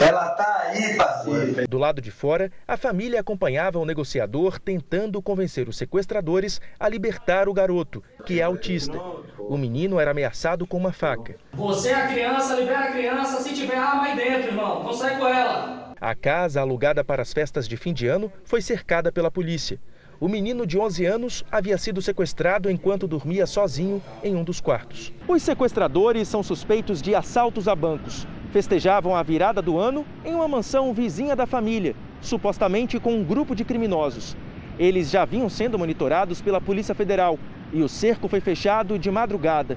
[0.00, 1.68] Ela tá aí, parceiro.
[1.68, 7.48] Do lado de fora, a família acompanhava o negociador tentando convencer os sequestradores a libertar
[7.48, 8.98] o garoto, que é autista.
[9.38, 11.36] O menino era ameaçado com uma faca.
[11.52, 14.82] Você é a criança, libera a criança se tiver arma aí dentro, irmão.
[14.82, 15.94] Não sai com ela.
[16.00, 19.78] A casa, alugada para as festas de fim de ano, foi cercada pela polícia.
[20.20, 25.12] O menino de 11 anos havia sido sequestrado enquanto dormia sozinho em um dos quartos.
[25.26, 28.26] Os sequestradores são suspeitos de assaltos a bancos.
[28.54, 33.52] Festejavam a virada do ano em uma mansão vizinha da família, supostamente com um grupo
[33.52, 34.36] de criminosos.
[34.78, 37.36] Eles já vinham sendo monitorados pela Polícia Federal
[37.72, 39.76] e o cerco foi fechado de madrugada.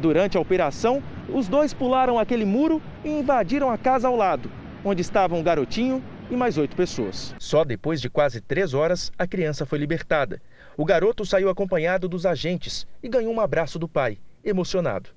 [0.00, 4.48] Durante a operação, os dois pularam aquele muro e invadiram a casa ao lado,
[4.84, 7.34] onde estavam um garotinho e mais oito pessoas.
[7.40, 10.40] Só depois de quase três horas, a criança foi libertada.
[10.76, 15.10] O garoto saiu acompanhado dos agentes e ganhou um abraço do pai, emocionado.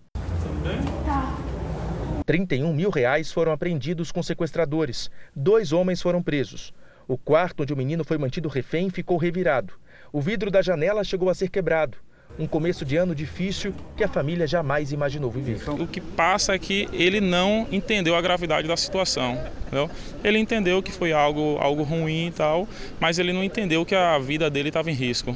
[2.26, 5.12] 31 mil reais foram apreendidos com sequestradores.
[5.36, 6.74] Dois homens foram presos.
[7.08, 9.74] O quarto onde o menino foi mantido refém ficou revirado.
[10.12, 11.98] O vidro da janela chegou a ser quebrado.
[12.38, 15.70] Um começo de ano difícil que a família jamais imaginou viver.
[15.70, 19.40] O que passa é que ele não entendeu a gravidade da situação.
[19.68, 19.90] Entendeu?
[20.24, 22.68] Ele entendeu que foi algo, algo ruim e tal,
[23.00, 25.36] mas ele não entendeu que a vida dele estava em risco.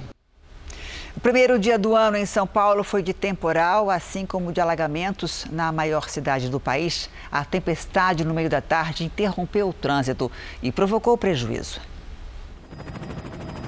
[1.18, 5.46] O primeiro dia do ano em São Paulo foi de temporal, assim como de alagamentos
[5.52, 7.10] na maior cidade do país.
[7.32, 11.82] A tempestade no meio da tarde interrompeu o trânsito e provocou prejuízo.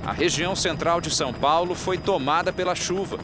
[0.06, 3.17] A região central de São Paulo foi tomada pela chuva.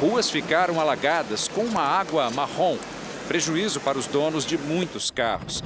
[0.00, 2.76] Ruas ficaram alagadas com uma água marrom,
[3.26, 5.62] prejuízo para os donos de muitos carros.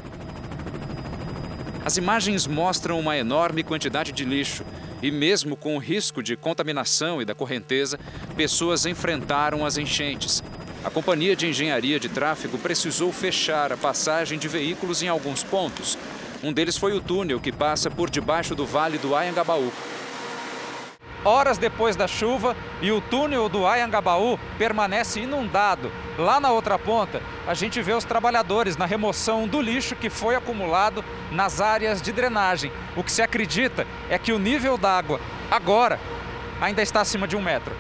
[1.85, 4.65] As imagens mostram uma enorme quantidade de lixo
[5.03, 7.99] e, mesmo com o risco de contaminação e da correnteza,
[8.37, 10.43] pessoas enfrentaram as enchentes.
[10.85, 15.99] A Companhia de Engenharia de Tráfego precisou fechar a passagem de veículos em alguns pontos,
[16.43, 19.73] um deles foi o túnel que passa por debaixo do vale do Ayangabaú.
[21.25, 25.91] Horas depois da chuva e o túnel do Ayangabaú permanece inundado.
[26.17, 30.35] Lá na outra ponta, a gente vê os trabalhadores na remoção do lixo que foi
[30.35, 32.73] acumulado nas áreas de drenagem.
[32.97, 35.99] O que se acredita é que o nível d'água agora
[36.61, 37.75] ainda está acima de um metro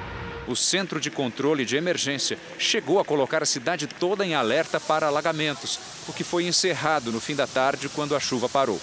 [0.48, 5.07] o Centro de Controle de Emergência chegou a colocar a cidade toda em alerta para
[5.07, 8.81] alagamentos, o que foi encerrado no fim da tarde quando a chuva parou.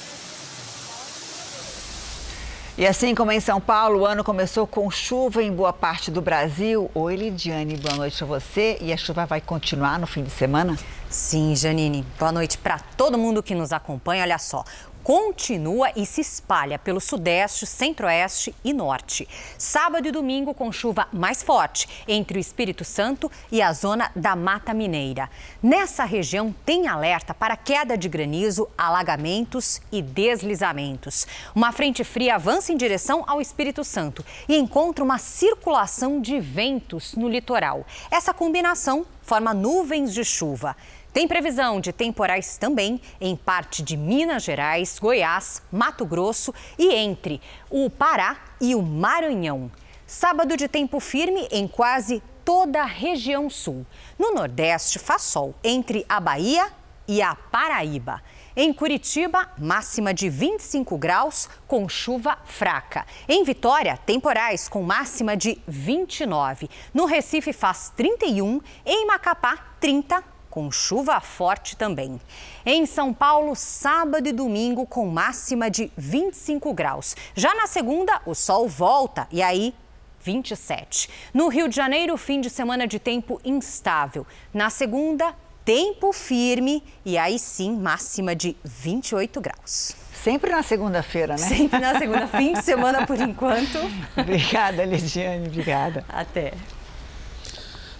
[2.77, 6.21] E assim como em São Paulo, o ano começou com chuva em boa parte do
[6.21, 6.91] Brasil.
[6.93, 8.77] Oi, Lidiane, boa noite para você.
[8.81, 10.77] E a chuva vai continuar no fim de semana?
[11.09, 12.05] Sim, Janine.
[12.19, 14.23] Boa noite para todo mundo que nos acompanha.
[14.23, 14.61] Olha só,
[15.05, 19.29] continua e se espalha pelo sudeste, centro-oeste e norte.
[19.55, 24.35] Sábado e domingo com chuva mais forte entre o Espírito Santo e a zona da
[24.35, 25.29] Mata Mineira.
[25.61, 31.27] Nessa região tem alerta para queda de granizo, alagamentos e deslizamentos.
[31.53, 37.13] Uma frente fria avança em direção ao Espírito Santo e encontra uma circulação de ventos
[37.13, 37.85] no litoral.
[38.09, 40.75] Essa combinação forma nuvens de chuva.
[41.15, 47.39] Tem previsão de temporais também em parte de Minas Gerais, Goiás, Mato Grosso e entre
[47.69, 49.71] o Pará e o Maranhão.
[50.05, 53.85] Sábado de tempo firme em quase toda a região sul.
[54.19, 56.69] No Nordeste faz sol entre a Bahia
[57.07, 58.21] e a Paraíba.
[58.53, 63.05] Em Curitiba, máxima de 25 graus com chuva fraca.
[63.25, 66.69] Em Vitória, temporais com máxima de 29.
[66.93, 72.17] No Recife faz 31, em Macapá 30 com chuva forte também.
[72.65, 77.13] Em São Paulo, sábado e domingo com máxima de 25 graus.
[77.35, 79.75] Já na segunda, o sol volta e aí
[80.21, 81.09] 27.
[81.33, 84.25] No Rio de Janeiro, fim de semana de tempo instável.
[84.53, 85.35] Na segunda,
[85.65, 89.93] tempo firme e aí sim, máxima de 28 graus.
[90.13, 91.37] Sempre na segunda-feira, né?
[91.49, 93.77] Sempre na segunda, fim de semana por enquanto.
[94.15, 96.05] obrigada, Lidiane, obrigada.
[96.07, 96.53] Até.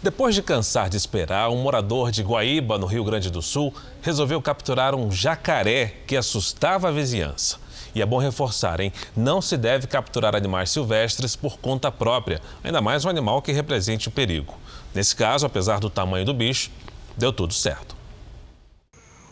[0.06, 4.40] Depois de cansar de esperar, um morador de Guaíba, no Rio Grande do Sul, resolveu
[4.40, 7.58] capturar um jacaré que assustava a vizinhança.
[7.96, 8.94] E é bom reforçar, hein?
[9.18, 14.08] Não se deve capturar animais silvestres por conta própria, ainda mais um animal que represente
[14.08, 14.54] o perigo.
[14.94, 16.70] Nesse caso, apesar do tamanho do bicho,
[17.18, 17.95] deu tudo certo.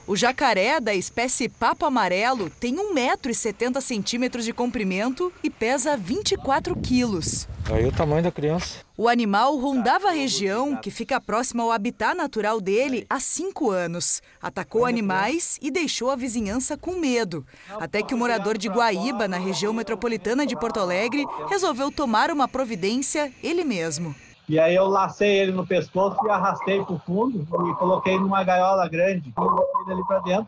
[0.05, 7.47] O jacaré da espécie papo amarelo tem 1,70m de comprimento e pesa 24 quilos.
[7.71, 8.79] Aí o tamanho da criança.
[8.97, 14.21] O animal rondava a região, que fica próxima ao habitat natural dele, há cinco anos.
[14.41, 17.45] Atacou animais e deixou a vizinhança com medo.
[17.79, 22.47] Até que o morador de Guaíba, na região metropolitana de Porto Alegre, resolveu tomar uma
[22.47, 24.13] providência ele mesmo.
[24.47, 28.43] E aí eu lacei ele no pescoço e arrastei para o fundo e coloquei numa
[28.43, 29.31] gaiola grande.
[29.31, 30.47] Coloquei ele para dentro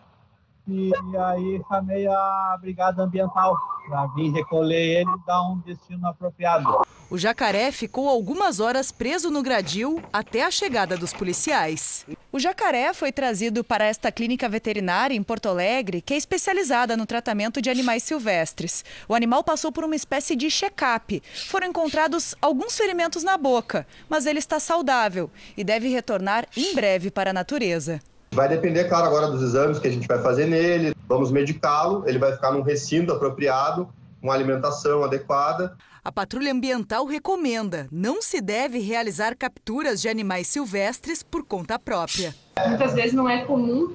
[0.67, 3.55] e aí chamei a brigada ambiental
[3.87, 6.81] para vir recolher ele e dar um destino apropriado.
[7.09, 12.05] O jacaré ficou algumas horas preso no gradil até a chegada dos policiais.
[12.35, 17.05] O jacaré foi trazido para esta clínica veterinária em Porto Alegre, que é especializada no
[17.05, 18.83] tratamento de animais silvestres.
[19.07, 21.23] O animal passou por uma espécie de check-up.
[21.47, 27.09] Foram encontrados alguns ferimentos na boca, mas ele está saudável e deve retornar em breve
[27.09, 28.01] para a natureza.
[28.31, 30.93] Vai depender, claro, agora dos exames que a gente vai fazer nele.
[31.07, 33.87] Vamos medicá-lo, ele vai ficar num recinto apropriado,
[34.21, 35.77] com alimentação adequada.
[36.05, 42.35] A Patrulha Ambiental recomenda: não se deve realizar capturas de animais silvestres por conta própria.
[42.67, 43.91] Muitas vezes não é comum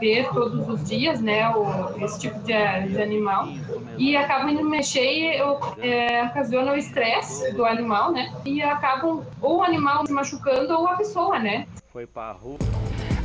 [0.00, 2.52] ver todos os dias, né, o, esse tipo de,
[2.88, 3.48] de, animal
[3.96, 5.26] e acabam indo mexer e
[5.78, 10.86] é, ocasiona o estresse do animal, né, e acabam ou o animal se machucando ou
[10.86, 11.66] a pessoa, né.
[11.92, 12.58] Foi para a rua.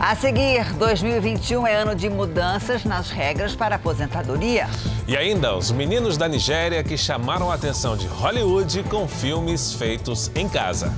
[0.04, 4.68] A seguir, 2021 é ano de mudanças nas regras para aposentadoria.
[5.08, 10.32] E ainda os meninos da Nigéria que chamaram a atenção de Hollywood com filmes feitos
[10.34, 10.92] em casa.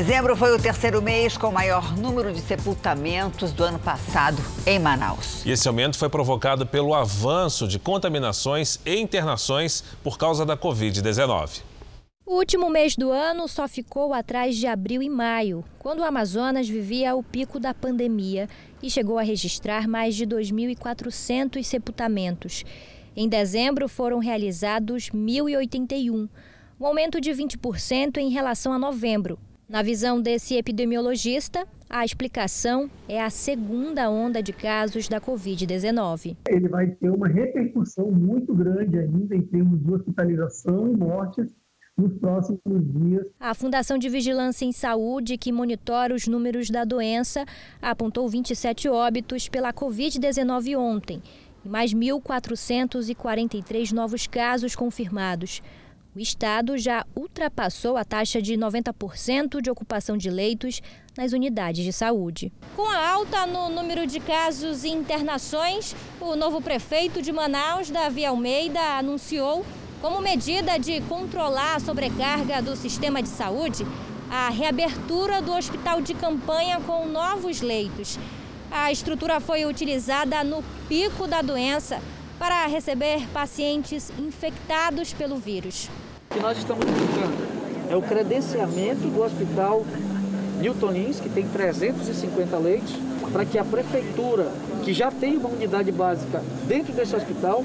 [0.00, 4.78] Dezembro foi o terceiro mês com o maior número de sepultamentos do ano passado em
[4.78, 5.44] Manaus.
[5.44, 11.60] E esse aumento foi provocado pelo avanço de contaminações e internações por causa da Covid-19.
[12.24, 16.66] O último mês do ano só ficou atrás de abril e maio, quando o Amazonas
[16.66, 18.48] vivia o pico da pandemia
[18.82, 22.64] e chegou a registrar mais de 2.400 sepultamentos.
[23.14, 26.26] Em dezembro foram realizados 1.081,
[26.80, 29.38] um aumento de 20% em relação a novembro,
[29.70, 36.36] na visão desse epidemiologista, a explicação é a segunda onda de casos da Covid-19.
[36.48, 41.54] Ele vai ter uma repercussão muito grande ainda em termos de hospitalização e mortes
[41.96, 43.24] nos próximos dias.
[43.38, 47.44] A Fundação de Vigilância em Saúde, que monitora os números da doença,
[47.80, 51.22] apontou 27 óbitos pela Covid-19 ontem
[51.64, 55.62] e mais 1.443 novos casos confirmados.
[56.12, 60.82] O estado já ultrapassou a taxa de 90% de ocupação de leitos
[61.16, 62.52] nas unidades de saúde.
[62.74, 68.26] Com a alta no número de casos e internações, o novo prefeito de Manaus, Davi
[68.26, 69.64] Almeida, anunciou,
[70.00, 73.86] como medida de controlar a sobrecarga do sistema de saúde,
[74.28, 78.18] a reabertura do hospital de campanha com novos leitos.
[78.68, 82.00] A estrutura foi utilizada no pico da doença
[82.40, 85.90] para receber pacientes infectados pelo vírus.
[86.30, 89.84] O que nós estamos buscando é o credenciamento do Hospital
[90.58, 92.94] Newton Lins, que tem 350 leitos,
[93.30, 94.50] para que a prefeitura,
[94.82, 97.62] que já tem uma unidade básica dentro desse hospital,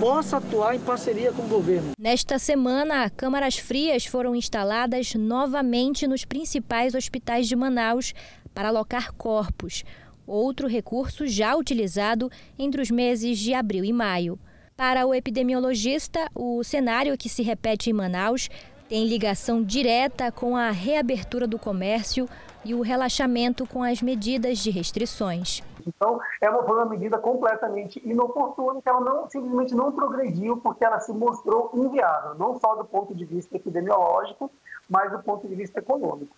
[0.00, 1.92] possa atuar em parceria com o governo.
[1.96, 8.12] Nesta semana, câmaras frias foram instaladas novamente nos principais hospitais de Manaus
[8.52, 9.84] para alocar corpos
[10.28, 14.38] outro recurso já utilizado entre os meses de abril e maio.
[14.76, 18.48] Para o epidemiologista, o cenário que se repete em Manaus
[18.88, 22.28] tem ligação direta com a reabertura do comércio
[22.64, 25.62] e o relaxamento com as medidas de restrições.
[25.86, 31.00] Então, uma, foi uma medida completamente inoportuna, que ela não, simplesmente não progrediu porque ela
[31.00, 34.50] se mostrou inviável, não só do ponto de vista epidemiológico,
[34.88, 36.34] mas do ponto de vista econômico.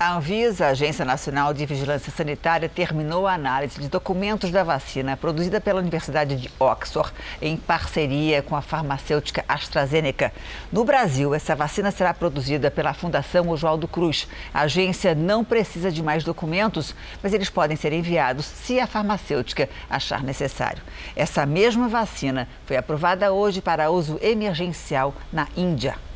[0.00, 5.60] A Anvisa, Agência Nacional de Vigilância Sanitária, terminou a análise de documentos da vacina produzida
[5.60, 10.32] pela Universidade de Oxford em parceria com a farmacêutica AstraZeneca.
[10.70, 14.28] No Brasil, essa vacina será produzida pela Fundação Oswaldo Cruz.
[14.54, 19.68] A agência não precisa de mais documentos, mas eles podem ser enviados se a farmacêutica
[19.90, 20.80] achar necessário.
[21.16, 26.07] Essa mesma vacina foi aprovada hoje para uso emergencial na Índia.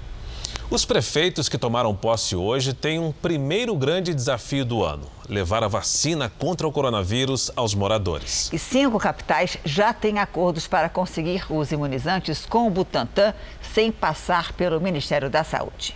[0.72, 5.68] Os prefeitos que tomaram posse hoje têm um primeiro grande desafio do ano: levar a
[5.68, 8.50] vacina contra o coronavírus aos moradores.
[8.50, 14.54] E cinco capitais já têm acordos para conseguir os imunizantes com o Butantan sem passar
[14.54, 15.94] pelo Ministério da Saúde.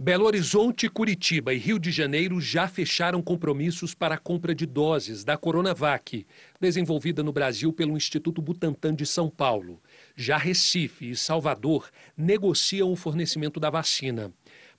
[0.00, 5.24] Belo Horizonte, Curitiba e Rio de Janeiro já fecharam compromissos para a compra de doses
[5.24, 6.24] da Coronavac,
[6.60, 9.82] desenvolvida no Brasil pelo Instituto Butantan de São Paulo.
[10.14, 14.32] Já Recife e Salvador negociam o fornecimento da vacina.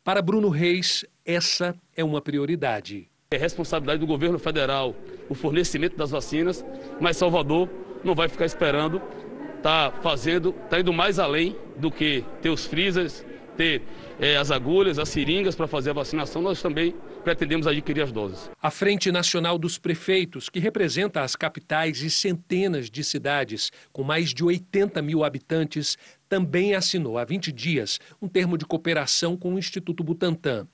[0.05, 3.09] Para Bruno Reis, essa é uma prioridade.
[3.32, 4.95] É responsabilidade do governo federal
[5.28, 6.63] o fornecimento das vacinas,
[6.97, 7.67] mas Salvador
[8.05, 9.01] não vai ficar esperando,
[9.57, 13.26] está fazendo, está indo mais além do que ter os freezers,
[13.60, 13.82] ter
[14.22, 16.41] é, as agulhas, as seringas para fazer a vacinação.
[16.41, 16.95] Nós também
[17.26, 18.49] pretendemos adquirir as doses.
[18.62, 24.34] A Frente Nacional dos Prefeitos, que representa as capitais e centenas de cidades com mais
[24.34, 25.97] de 80 mil habitantes,
[26.30, 30.66] também assinou há 20 dias um termo de cooperação com o Instituto Butantan.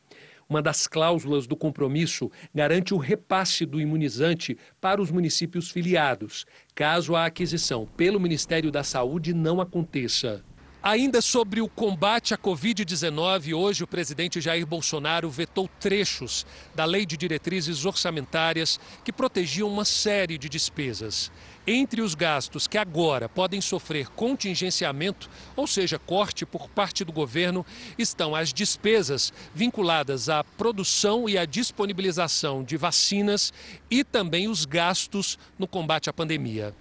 [0.48, 7.16] Uma das cláusulas do compromisso garante o repasse do imunizante para os municípios filiados, caso
[7.16, 10.44] a aquisição pelo Ministério da Saúde não aconteça.
[10.88, 17.08] Ainda sobre o combate à Covid-19, hoje o presidente Jair Bolsonaro vetou trechos da Lei
[17.08, 21.32] de Diretrizes Orçamentárias que protegiam uma série de despesas.
[21.66, 27.66] Entre os gastos que agora podem sofrer contingenciamento, ou seja, corte por parte do governo,
[27.98, 33.52] estão as despesas vinculadas à produção e à disponibilização de vacinas
[33.90, 36.76] e também os gastos no combate à pandemia.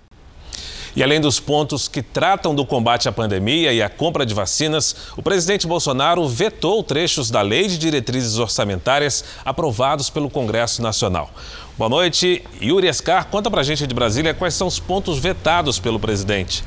[0.96, 4.94] E além dos pontos que tratam do combate à pandemia e à compra de vacinas,
[5.16, 11.30] o presidente Bolsonaro vetou trechos da Lei de Diretrizes Orçamentárias aprovados pelo Congresso Nacional.
[11.76, 13.26] Boa noite, Yuri Escar.
[13.26, 16.62] Conta pra gente de Brasília quais são os pontos vetados pelo presidente.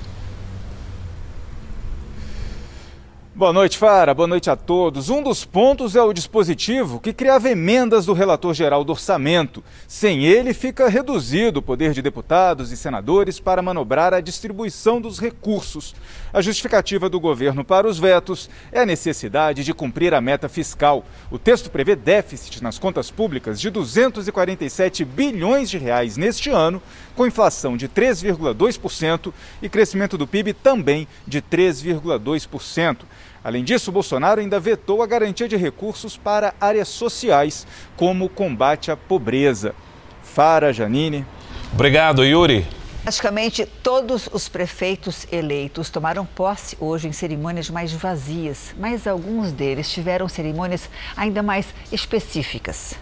[3.38, 4.16] Boa noite, Fara.
[4.16, 5.12] Boa noite a todos.
[5.12, 9.64] Um dos pontos é o dispositivo que criava emendas do relator geral do orçamento.
[9.88, 15.20] Sem ele, fica reduzido o poder de deputados e senadores para manobrar a distribuição dos
[15.20, 15.94] recursos.
[16.34, 21.06] A justificativa do governo para os vetos é a necessidade de cumprir a meta fiscal.
[21.30, 26.82] O texto prevê déficit nas contas públicas de 247 bilhões de reais neste ano,
[27.16, 29.32] com inflação de 3,2%
[29.62, 33.06] e crescimento do PIB também de 3,2%.
[33.44, 37.66] Além disso, Bolsonaro ainda vetou a garantia de recursos para áreas sociais,
[37.96, 39.74] como o combate à pobreza.
[40.22, 41.26] Fara, Janine.
[41.74, 42.66] Obrigado, Yuri.
[43.04, 49.90] Praticamente todos os prefeitos eleitos tomaram posse hoje em cerimônias mais vazias, mas alguns deles
[49.90, 52.96] tiveram cerimônias ainda mais específicas.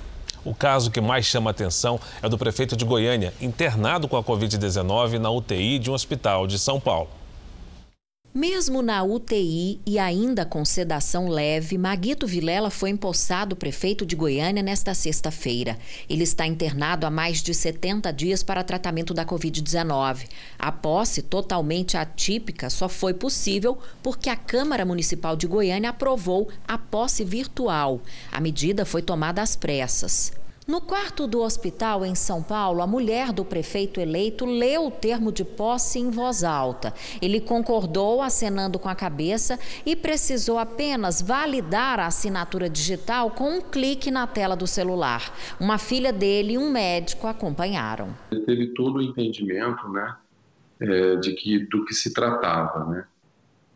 [0.44, 5.18] O caso que mais chama atenção é do prefeito de Goiânia, internado com a Covid-19
[5.18, 7.10] na UTI de um hospital de São Paulo.
[8.38, 14.62] Mesmo na UTI e ainda com sedação leve, Maguito Vilela foi empossado prefeito de Goiânia
[14.62, 15.80] nesta sexta-feira.
[16.10, 20.28] Ele está internado há mais de 70 dias para tratamento da Covid-19.
[20.60, 26.78] A posse, totalmente atípica, só foi possível porque a Câmara Municipal de Goiânia aprovou a
[26.78, 28.02] posse virtual.
[28.34, 30.34] A medida foi tomada às pressas.
[30.68, 35.32] No quarto do hospital em São Paulo, a mulher do prefeito eleito leu o termo
[35.32, 36.92] de posse em voz alta.
[37.22, 43.62] Ele concordou, acenando com a cabeça, e precisou apenas validar a assinatura digital com um
[43.62, 45.32] clique na tela do celular.
[45.60, 48.10] Uma filha dele e um médico acompanharam.
[48.32, 50.16] Ele teve todo o entendimento né,
[50.80, 52.86] é, de que, do que se tratava.
[52.86, 53.06] Né?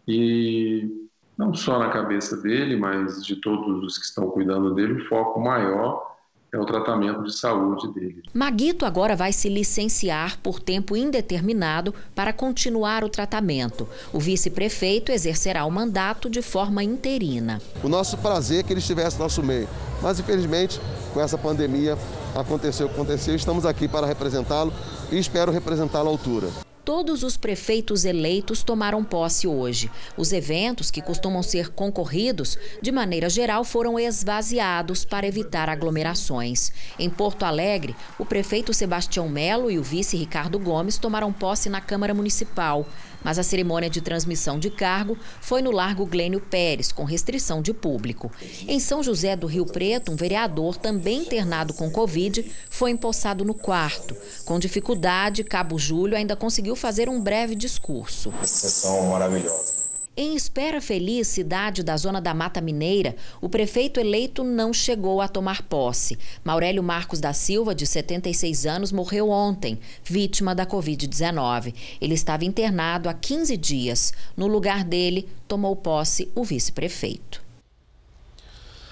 [0.07, 5.07] E não só na cabeça dele, mas de todos os que estão cuidando dele, o
[5.07, 6.09] foco maior
[6.51, 8.23] é o tratamento de saúde dele.
[8.33, 13.87] Maguito agora vai se licenciar por tempo indeterminado para continuar o tratamento.
[14.11, 17.61] O vice-prefeito exercerá o mandato de forma interina.
[17.83, 19.67] O nosso prazer é que ele estivesse no nosso meio,
[20.01, 20.79] mas infelizmente
[21.13, 21.97] com essa pandemia
[22.35, 23.35] aconteceu o que aconteceu.
[23.35, 24.73] Estamos aqui para representá-lo
[25.11, 29.91] e espero representá-lo à altura todos os prefeitos eleitos tomaram posse hoje.
[30.17, 36.71] Os eventos, que costumam ser concorridos, de maneira geral foram esvaziados para evitar aglomerações.
[36.97, 41.79] Em Porto Alegre, o prefeito Sebastião Melo e o vice Ricardo Gomes tomaram posse na
[41.79, 42.83] Câmara Municipal
[43.23, 47.73] mas a cerimônia de transmissão de cargo foi no Largo Glênio Pérez, com restrição de
[47.73, 48.31] público.
[48.67, 53.53] Em São José do Rio Preto, um vereador, também internado com Covid, foi empossado no
[53.53, 54.15] quarto.
[54.45, 58.33] Com dificuldade, Cabo Júlio ainda conseguiu fazer um breve discurso.
[58.43, 59.78] Sessão maravilhosa.
[60.17, 65.27] Em Espera Feliz, cidade da zona da Mata Mineira, o prefeito eleito não chegou a
[65.27, 66.17] tomar posse.
[66.43, 71.73] Maurélio Marcos da Silva, de 76 anos, morreu ontem, vítima da Covid-19.
[72.01, 74.13] Ele estava internado há 15 dias.
[74.35, 77.41] No lugar dele, tomou posse o vice-prefeito.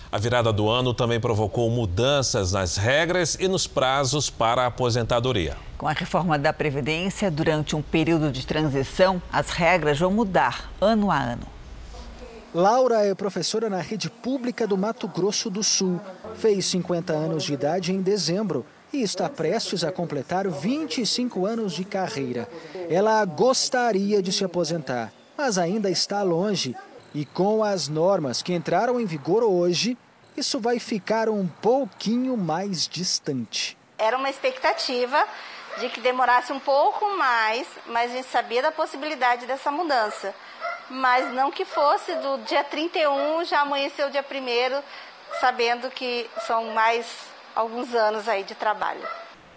[0.09, 5.57] A virada do ano também provocou mudanças nas regras e nos prazos para a aposentadoria.
[5.77, 11.11] Com a reforma da Previdência, durante um período de transição, as regras vão mudar ano
[11.11, 11.45] a ano.
[12.51, 16.01] Laura é professora na rede pública do Mato Grosso do Sul.
[16.33, 21.85] Fez 50 anos de idade em dezembro e está prestes a completar 25 anos de
[21.85, 22.49] carreira.
[22.89, 26.75] Ela gostaria de se aposentar, mas ainda está longe.
[27.13, 29.95] E com as normas que entraram em vigor hoje,
[30.35, 33.77] isso vai ficar um pouquinho mais distante.
[33.99, 35.23] Era uma expectativa
[35.79, 40.33] de que demorasse um pouco mais, mas a gente sabia da possibilidade dessa mudança.
[40.89, 44.83] Mas não que fosse do dia 31 já amanheceu o dia 1
[45.39, 47.05] sabendo que são mais
[47.55, 49.01] alguns anos aí de trabalho.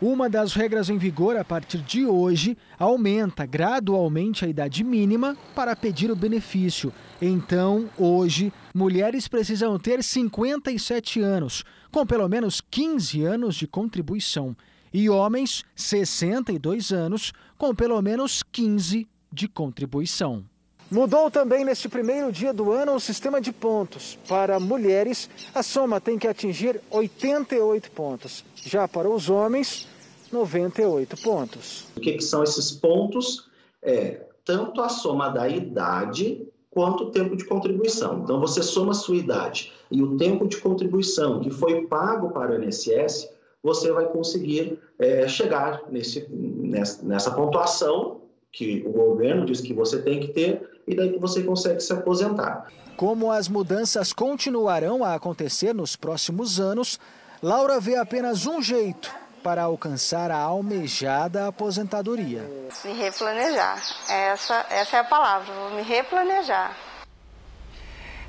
[0.01, 5.77] Uma das regras em vigor a partir de hoje aumenta gradualmente a idade mínima para
[5.77, 6.91] pedir o benefício.
[7.21, 14.57] Então, hoje, mulheres precisam ter 57 anos, com pelo menos 15 anos de contribuição,
[14.93, 20.45] e homens 62 anos, com pelo menos 15 de contribuição.
[20.91, 24.19] Mudou também neste primeiro dia do ano o sistema de pontos.
[24.29, 28.45] Para mulheres, a soma tem que atingir 88 pontos.
[28.57, 29.87] Já para os homens,
[30.33, 31.87] 98 pontos.
[31.97, 33.49] O que, que são esses pontos?
[33.81, 38.23] É tanto a soma da idade quanto o tempo de contribuição.
[38.25, 42.59] Então, você soma a sua idade e o tempo de contribuição que foi pago para
[42.59, 43.29] o INSS,
[43.63, 48.21] você vai conseguir é, chegar nesse, nessa, nessa pontuação
[48.53, 51.93] que o governo diz que você tem que ter e daí que você consegue se
[51.93, 52.71] aposentar.
[52.97, 56.99] Como as mudanças continuarão a acontecer nos próximos anos,
[57.43, 59.11] Laura vê apenas um jeito
[59.43, 62.43] para alcançar a almejada aposentadoria.
[62.85, 63.83] Me replanejar.
[64.09, 66.77] Essa, essa é a palavra, vou me replanejar.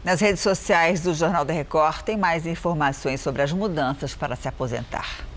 [0.03, 4.47] Nas redes sociais do Jornal da Record tem mais informações sobre as mudanças para se
[4.47, 5.27] aposentar.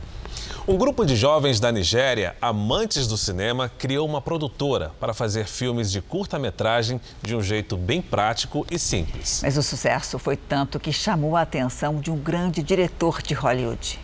[0.66, 5.92] Um grupo de jovens da Nigéria, amantes do cinema, criou uma produtora para fazer filmes
[5.92, 9.40] de curta-metragem de um jeito bem prático e simples.
[9.42, 14.00] Mas o sucesso foi tanto que chamou a atenção de um grande diretor de Hollywood.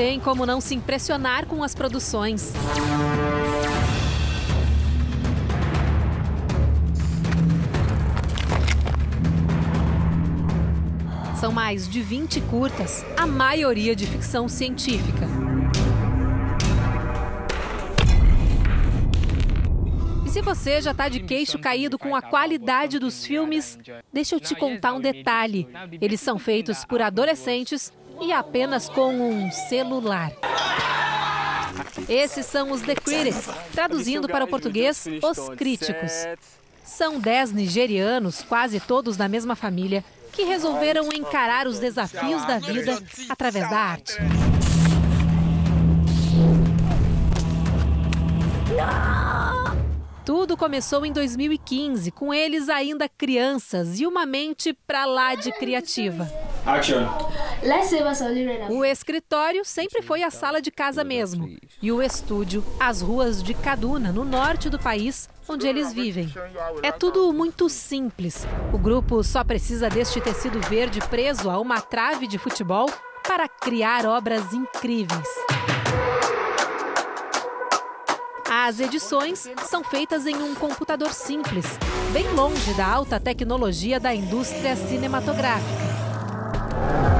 [0.00, 2.54] Tem como não se impressionar com as produções.
[11.38, 15.26] São mais de 20 curtas, a maioria de ficção científica.
[20.24, 23.78] E se você já está de queixo caído com a qualidade dos filmes,
[24.10, 25.68] deixa eu te contar um detalhe.
[26.00, 30.32] Eles são feitos por adolescentes e apenas com um celular.
[32.08, 36.12] Esses são os The Critics, traduzindo para o português, os críticos.
[36.84, 43.00] São dez nigerianos, quase todos da mesma família, que resolveram encarar os desafios da vida
[43.28, 44.14] através da arte.
[50.24, 56.30] Tudo começou em 2015, com eles ainda crianças e uma mente pra lá de criativa.
[56.64, 57.04] Action.
[58.70, 61.56] O escritório sempre foi a sala de casa mesmo.
[61.82, 66.32] E o estúdio, as ruas de Kaduna, no norte do país, onde eles vivem.
[66.82, 68.46] É tudo muito simples.
[68.72, 72.88] O grupo só precisa deste tecido verde preso a uma trave de futebol
[73.26, 75.28] para criar obras incríveis.
[78.52, 81.66] As edições são feitas em um computador simples,
[82.12, 87.19] bem longe da alta tecnologia da indústria cinematográfica.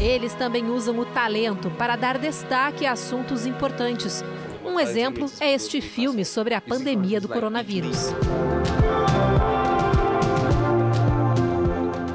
[0.00, 4.24] Eles também usam o talento para dar destaque a assuntos importantes.
[4.64, 8.08] Um exemplo é este filme sobre a pandemia do coronavírus.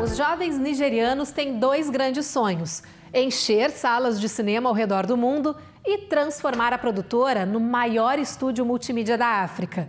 [0.04, 2.82] Os jovens nigerianos têm dois grandes sonhos:
[3.14, 5.56] encher salas de cinema ao redor do mundo
[5.86, 9.88] e transformar a produtora no maior estúdio multimídia da África.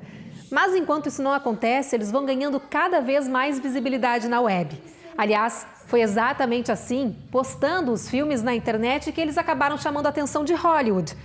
[0.50, 4.78] Mas enquanto isso não acontece, eles vão ganhando cada vez mais visibilidade na web.
[5.16, 10.44] Aliás, foi exatamente assim, postando os filmes na internet, que eles acabaram chamando a atenção
[10.44, 11.16] de Hollywood.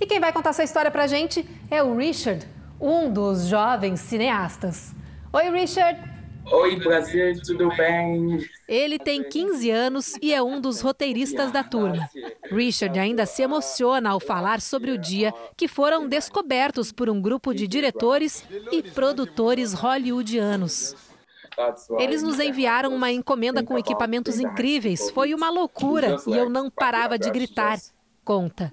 [0.00, 2.46] E quem vai contar essa história pra gente é o Richard,
[2.80, 4.92] um dos jovens cineastas.
[5.32, 6.10] Oi, Richard!
[6.52, 8.38] Oi, Brasil, tudo bem?
[8.66, 12.08] Ele tem 15 anos e é um dos roteiristas da turma.
[12.50, 17.54] Richard ainda se emociona ao falar sobre o dia que foram descobertos por um grupo
[17.54, 18.42] de diretores
[18.72, 20.96] e produtores hollywoodianos.
[21.98, 25.10] Eles nos enviaram uma encomenda com equipamentos incríveis.
[25.10, 27.78] Foi uma loucura e eu não parava de gritar.
[28.24, 28.70] Conta.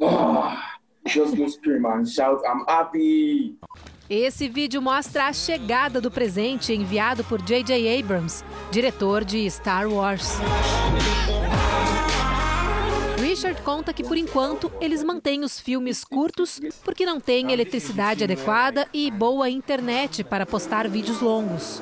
[4.10, 8.00] Esse vídeo mostra a chegada do presente enviado por J.J.
[8.00, 10.38] Abrams, diretor de Star Wars.
[13.20, 18.88] Richard conta que, por enquanto, eles mantêm os filmes curtos porque não têm eletricidade adequada
[18.94, 21.82] e boa internet para postar vídeos longos.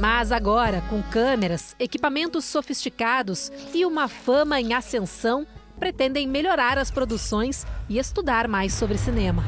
[0.00, 5.46] Mas agora, com câmeras, equipamentos sofisticados e uma fama em ascensão,
[5.78, 9.44] pretendem melhorar as produções e estudar mais sobre cinema.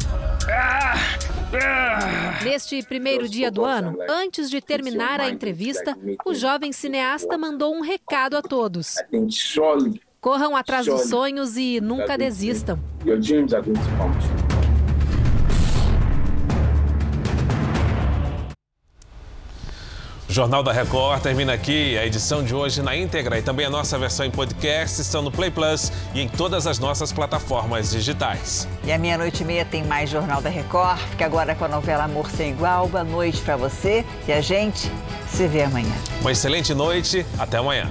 [2.45, 7.81] Neste primeiro dia do ano, antes de terminar a entrevista, o jovem cineasta mandou um
[7.81, 8.97] recado a todos.
[10.21, 12.79] Corram atrás dos sonhos e nunca desistam.
[20.31, 21.97] Jornal da Record termina aqui.
[21.97, 25.33] A edição de hoje na íntegra e também a nossa versão em podcast estão no
[25.33, 28.68] Play Plus e em todas as nossas plataformas digitais.
[28.85, 30.99] E à meia-noite e meia tem mais Jornal da Record.
[31.11, 32.89] Fica agora com a novela Amor Sem Igual.
[32.89, 34.93] Boa noite para você e a gente
[35.26, 35.95] se vê amanhã.
[36.20, 37.24] Uma excelente noite.
[37.39, 37.91] Até amanhã.